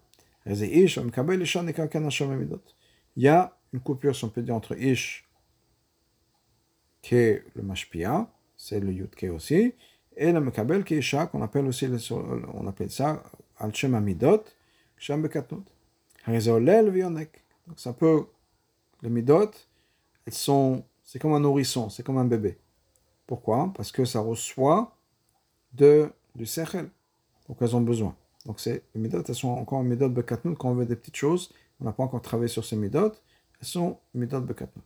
[0.46, 0.56] Il
[3.16, 5.28] y a une coupure, si on peut dire, entre Ish,
[7.02, 9.74] qui est le Mashpia, c'est le Yud aussi,
[10.16, 11.86] et le Mekabel, qui est Isha, qu'on appelle aussi,
[12.54, 13.22] on appelle ça
[13.58, 14.44] Al-Shem Amidot,
[14.96, 15.64] Shem Bekatnut.
[16.26, 18.26] Donc ça peut,
[19.02, 19.50] les Midot,
[20.26, 22.58] elles sont, c'est comme un nourrisson, c'est comme un bébé.
[23.26, 23.72] Pourquoi?
[23.74, 24.96] Parce que ça reçoit
[25.72, 26.90] de du sechel.
[27.48, 28.16] Donc elles ont besoin.
[28.46, 31.52] Donc c'est les médotes, elles sont encore médotes bekatnout quand on veut des petites choses.
[31.80, 33.22] On n'a pas encore travaillé sur ces médotes.
[33.60, 34.84] Elles sont médotes bekatnout.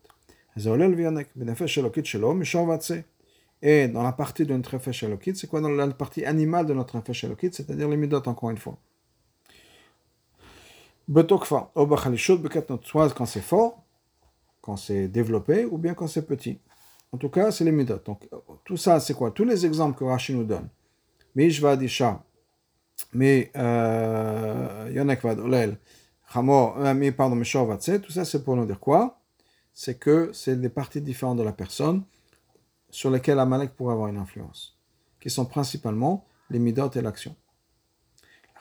[3.64, 6.74] Et dans la partie de notre nefesh elokit, c'est quoi dans la partie animale de
[6.74, 8.76] notre nefesh elokit, c'est-à-dire les médotes encore une fois?
[12.82, 13.82] Soit quand c'est fort,
[14.60, 16.58] quand c'est développé, ou bien quand c'est petit.
[17.12, 18.04] En tout cas, c'est les médotes.
[18.06, 18.28] Donc
[18.64, 19.30] tout ça, c'est quoi?
[19.30, 20.68] Tous les exemples que Rachid nous donne
[21.34, 22.24] Mishvad Isha,
[23.12, 25.78] mais Yonekvad Olel,
[26.34, 29.20] Hamor, mais pardon, Meshorvatse, tout ça c'est pour nous dire quoi?
[29.74, 32.02] C'est que c'est des parties différentes de la personne
[32.90, 34.78] sur lesquelles Amalek pourrait avoir une influence,
[35.20, 37.34] qui sont principalement les midot et l'action.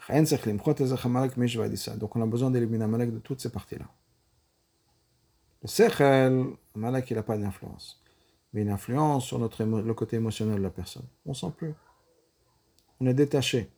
[0.08, 3.84] Donc on a besoin d'éliminer Amalek de toutes ces parties-là.
[5.62, 8.02] Le Sechel, Amalek, il n'a pas d'influence.
[8.52, 11.04] Mais une influence sur notre le côté émotionnel de la personne.
[11.24, 11.72] On ne sent plus.
[13.00, 13.70] On est détaché.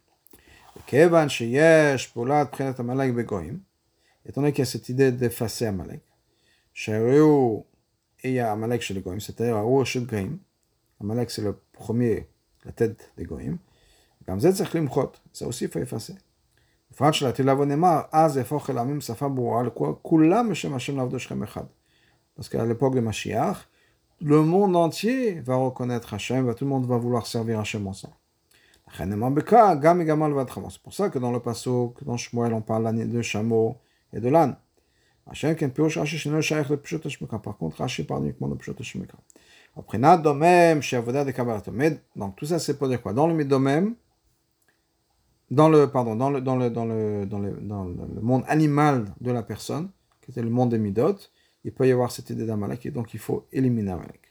[4.27, 6.03] Étant donné qu'il y a cette idée d'effacer Amalek,
[8.41, 9.57] Amalek c'est-à-dire
[11.01, 12.29] Amalek c'est le premier,
[12.65, 13.59] la tête des Goïm.
[14.27, 16.15] Aussi, il faut effacer.
[16.99, 17.21] Parce
[22.49, 23.69] qu'à l'époque de Mashiach,
[24.21, 28.15] le monde entier va reconnaître Hachem, tout le monde va vouloir servir Hachem ensemble.
[28.97, 33.77] C'est pour ça que dans le passage, dans Shmuel, on parle de chameau
[34.13, 34.57] et de l'âne.
[35.27, 35.35] Par
[37.57, 38.77] contre, Rashi parle uniquement de Pshut.
[39.77, 41.99] Après, Domem, chez Avoda de.
[42.15, 43.13] Donc, tout ça, c'est pour dire quoi?
[43.13, 43.95] Dans le Midomem,
[45.51, 49.07] dans le, pardon, dans le, dans le, dans le, dans le, dans le monde animal
[49.21, 49.91] de la personne,
[50.23, 51.17] qui était le monde des Midot,
[51.65, 54.24] il peut y avoir cette idée d'Amalek, donc il faut éliminer Amalek.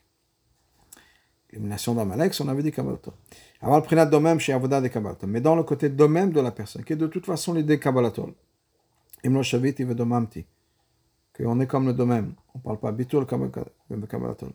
[1.54, 3.14] L'élimination d'Amalek, on avait dit Kabbalato.
[3.62, 5.28] Avant le prinat domem chez Avoda de Kabbalato.
[5.28, 8.34] Mais dans le côté domem de la personne, qui est de toute façon l'idée Kabbalatol.
[9.24, 10.46] Imlo Shavit Domamti.
[11.38, 12.34] Qu'on est comme le domem.
[12.56, 14.50] On ne parle pas bitul Kabbalatol.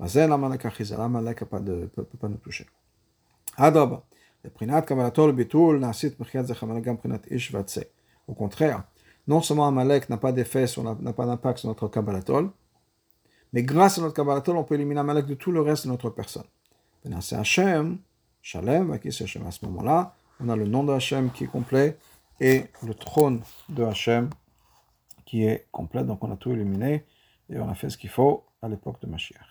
[0.00, 1.00] Mazel Amalek Achizal.
[1.02, 2.66] Amalek ne peut pas nous toucher.
[3.58, 4.04] Adraba.
[8.26, 8.84] Au contraire,
[9.26, 10.64] non seulement Amalek n'a pas d'effet,
[11.02, 12.50] n'a pas d'impact sur notre Kabbalatol,
[13.52, 16.10] mais grâce à notre Kabbalatol, on peut éliminer Amalek de tout le reste de notre
[16.10, 16.44] personne.
[17.20, 17.98] C'est Hachem,
[18.42, 21.48] Shalem, qui c'est Hachem à ce moment-là, on a le nom de Hachem qui est
[21.48, 21.98] complet
[22.40, 24.30] et le trône de Hachem
[25.24, 27.04] qui est complet, donc on a tout éliminé
[27.50, 29.47] et on a fait ce qu'il faut à l'époque de Mashiach.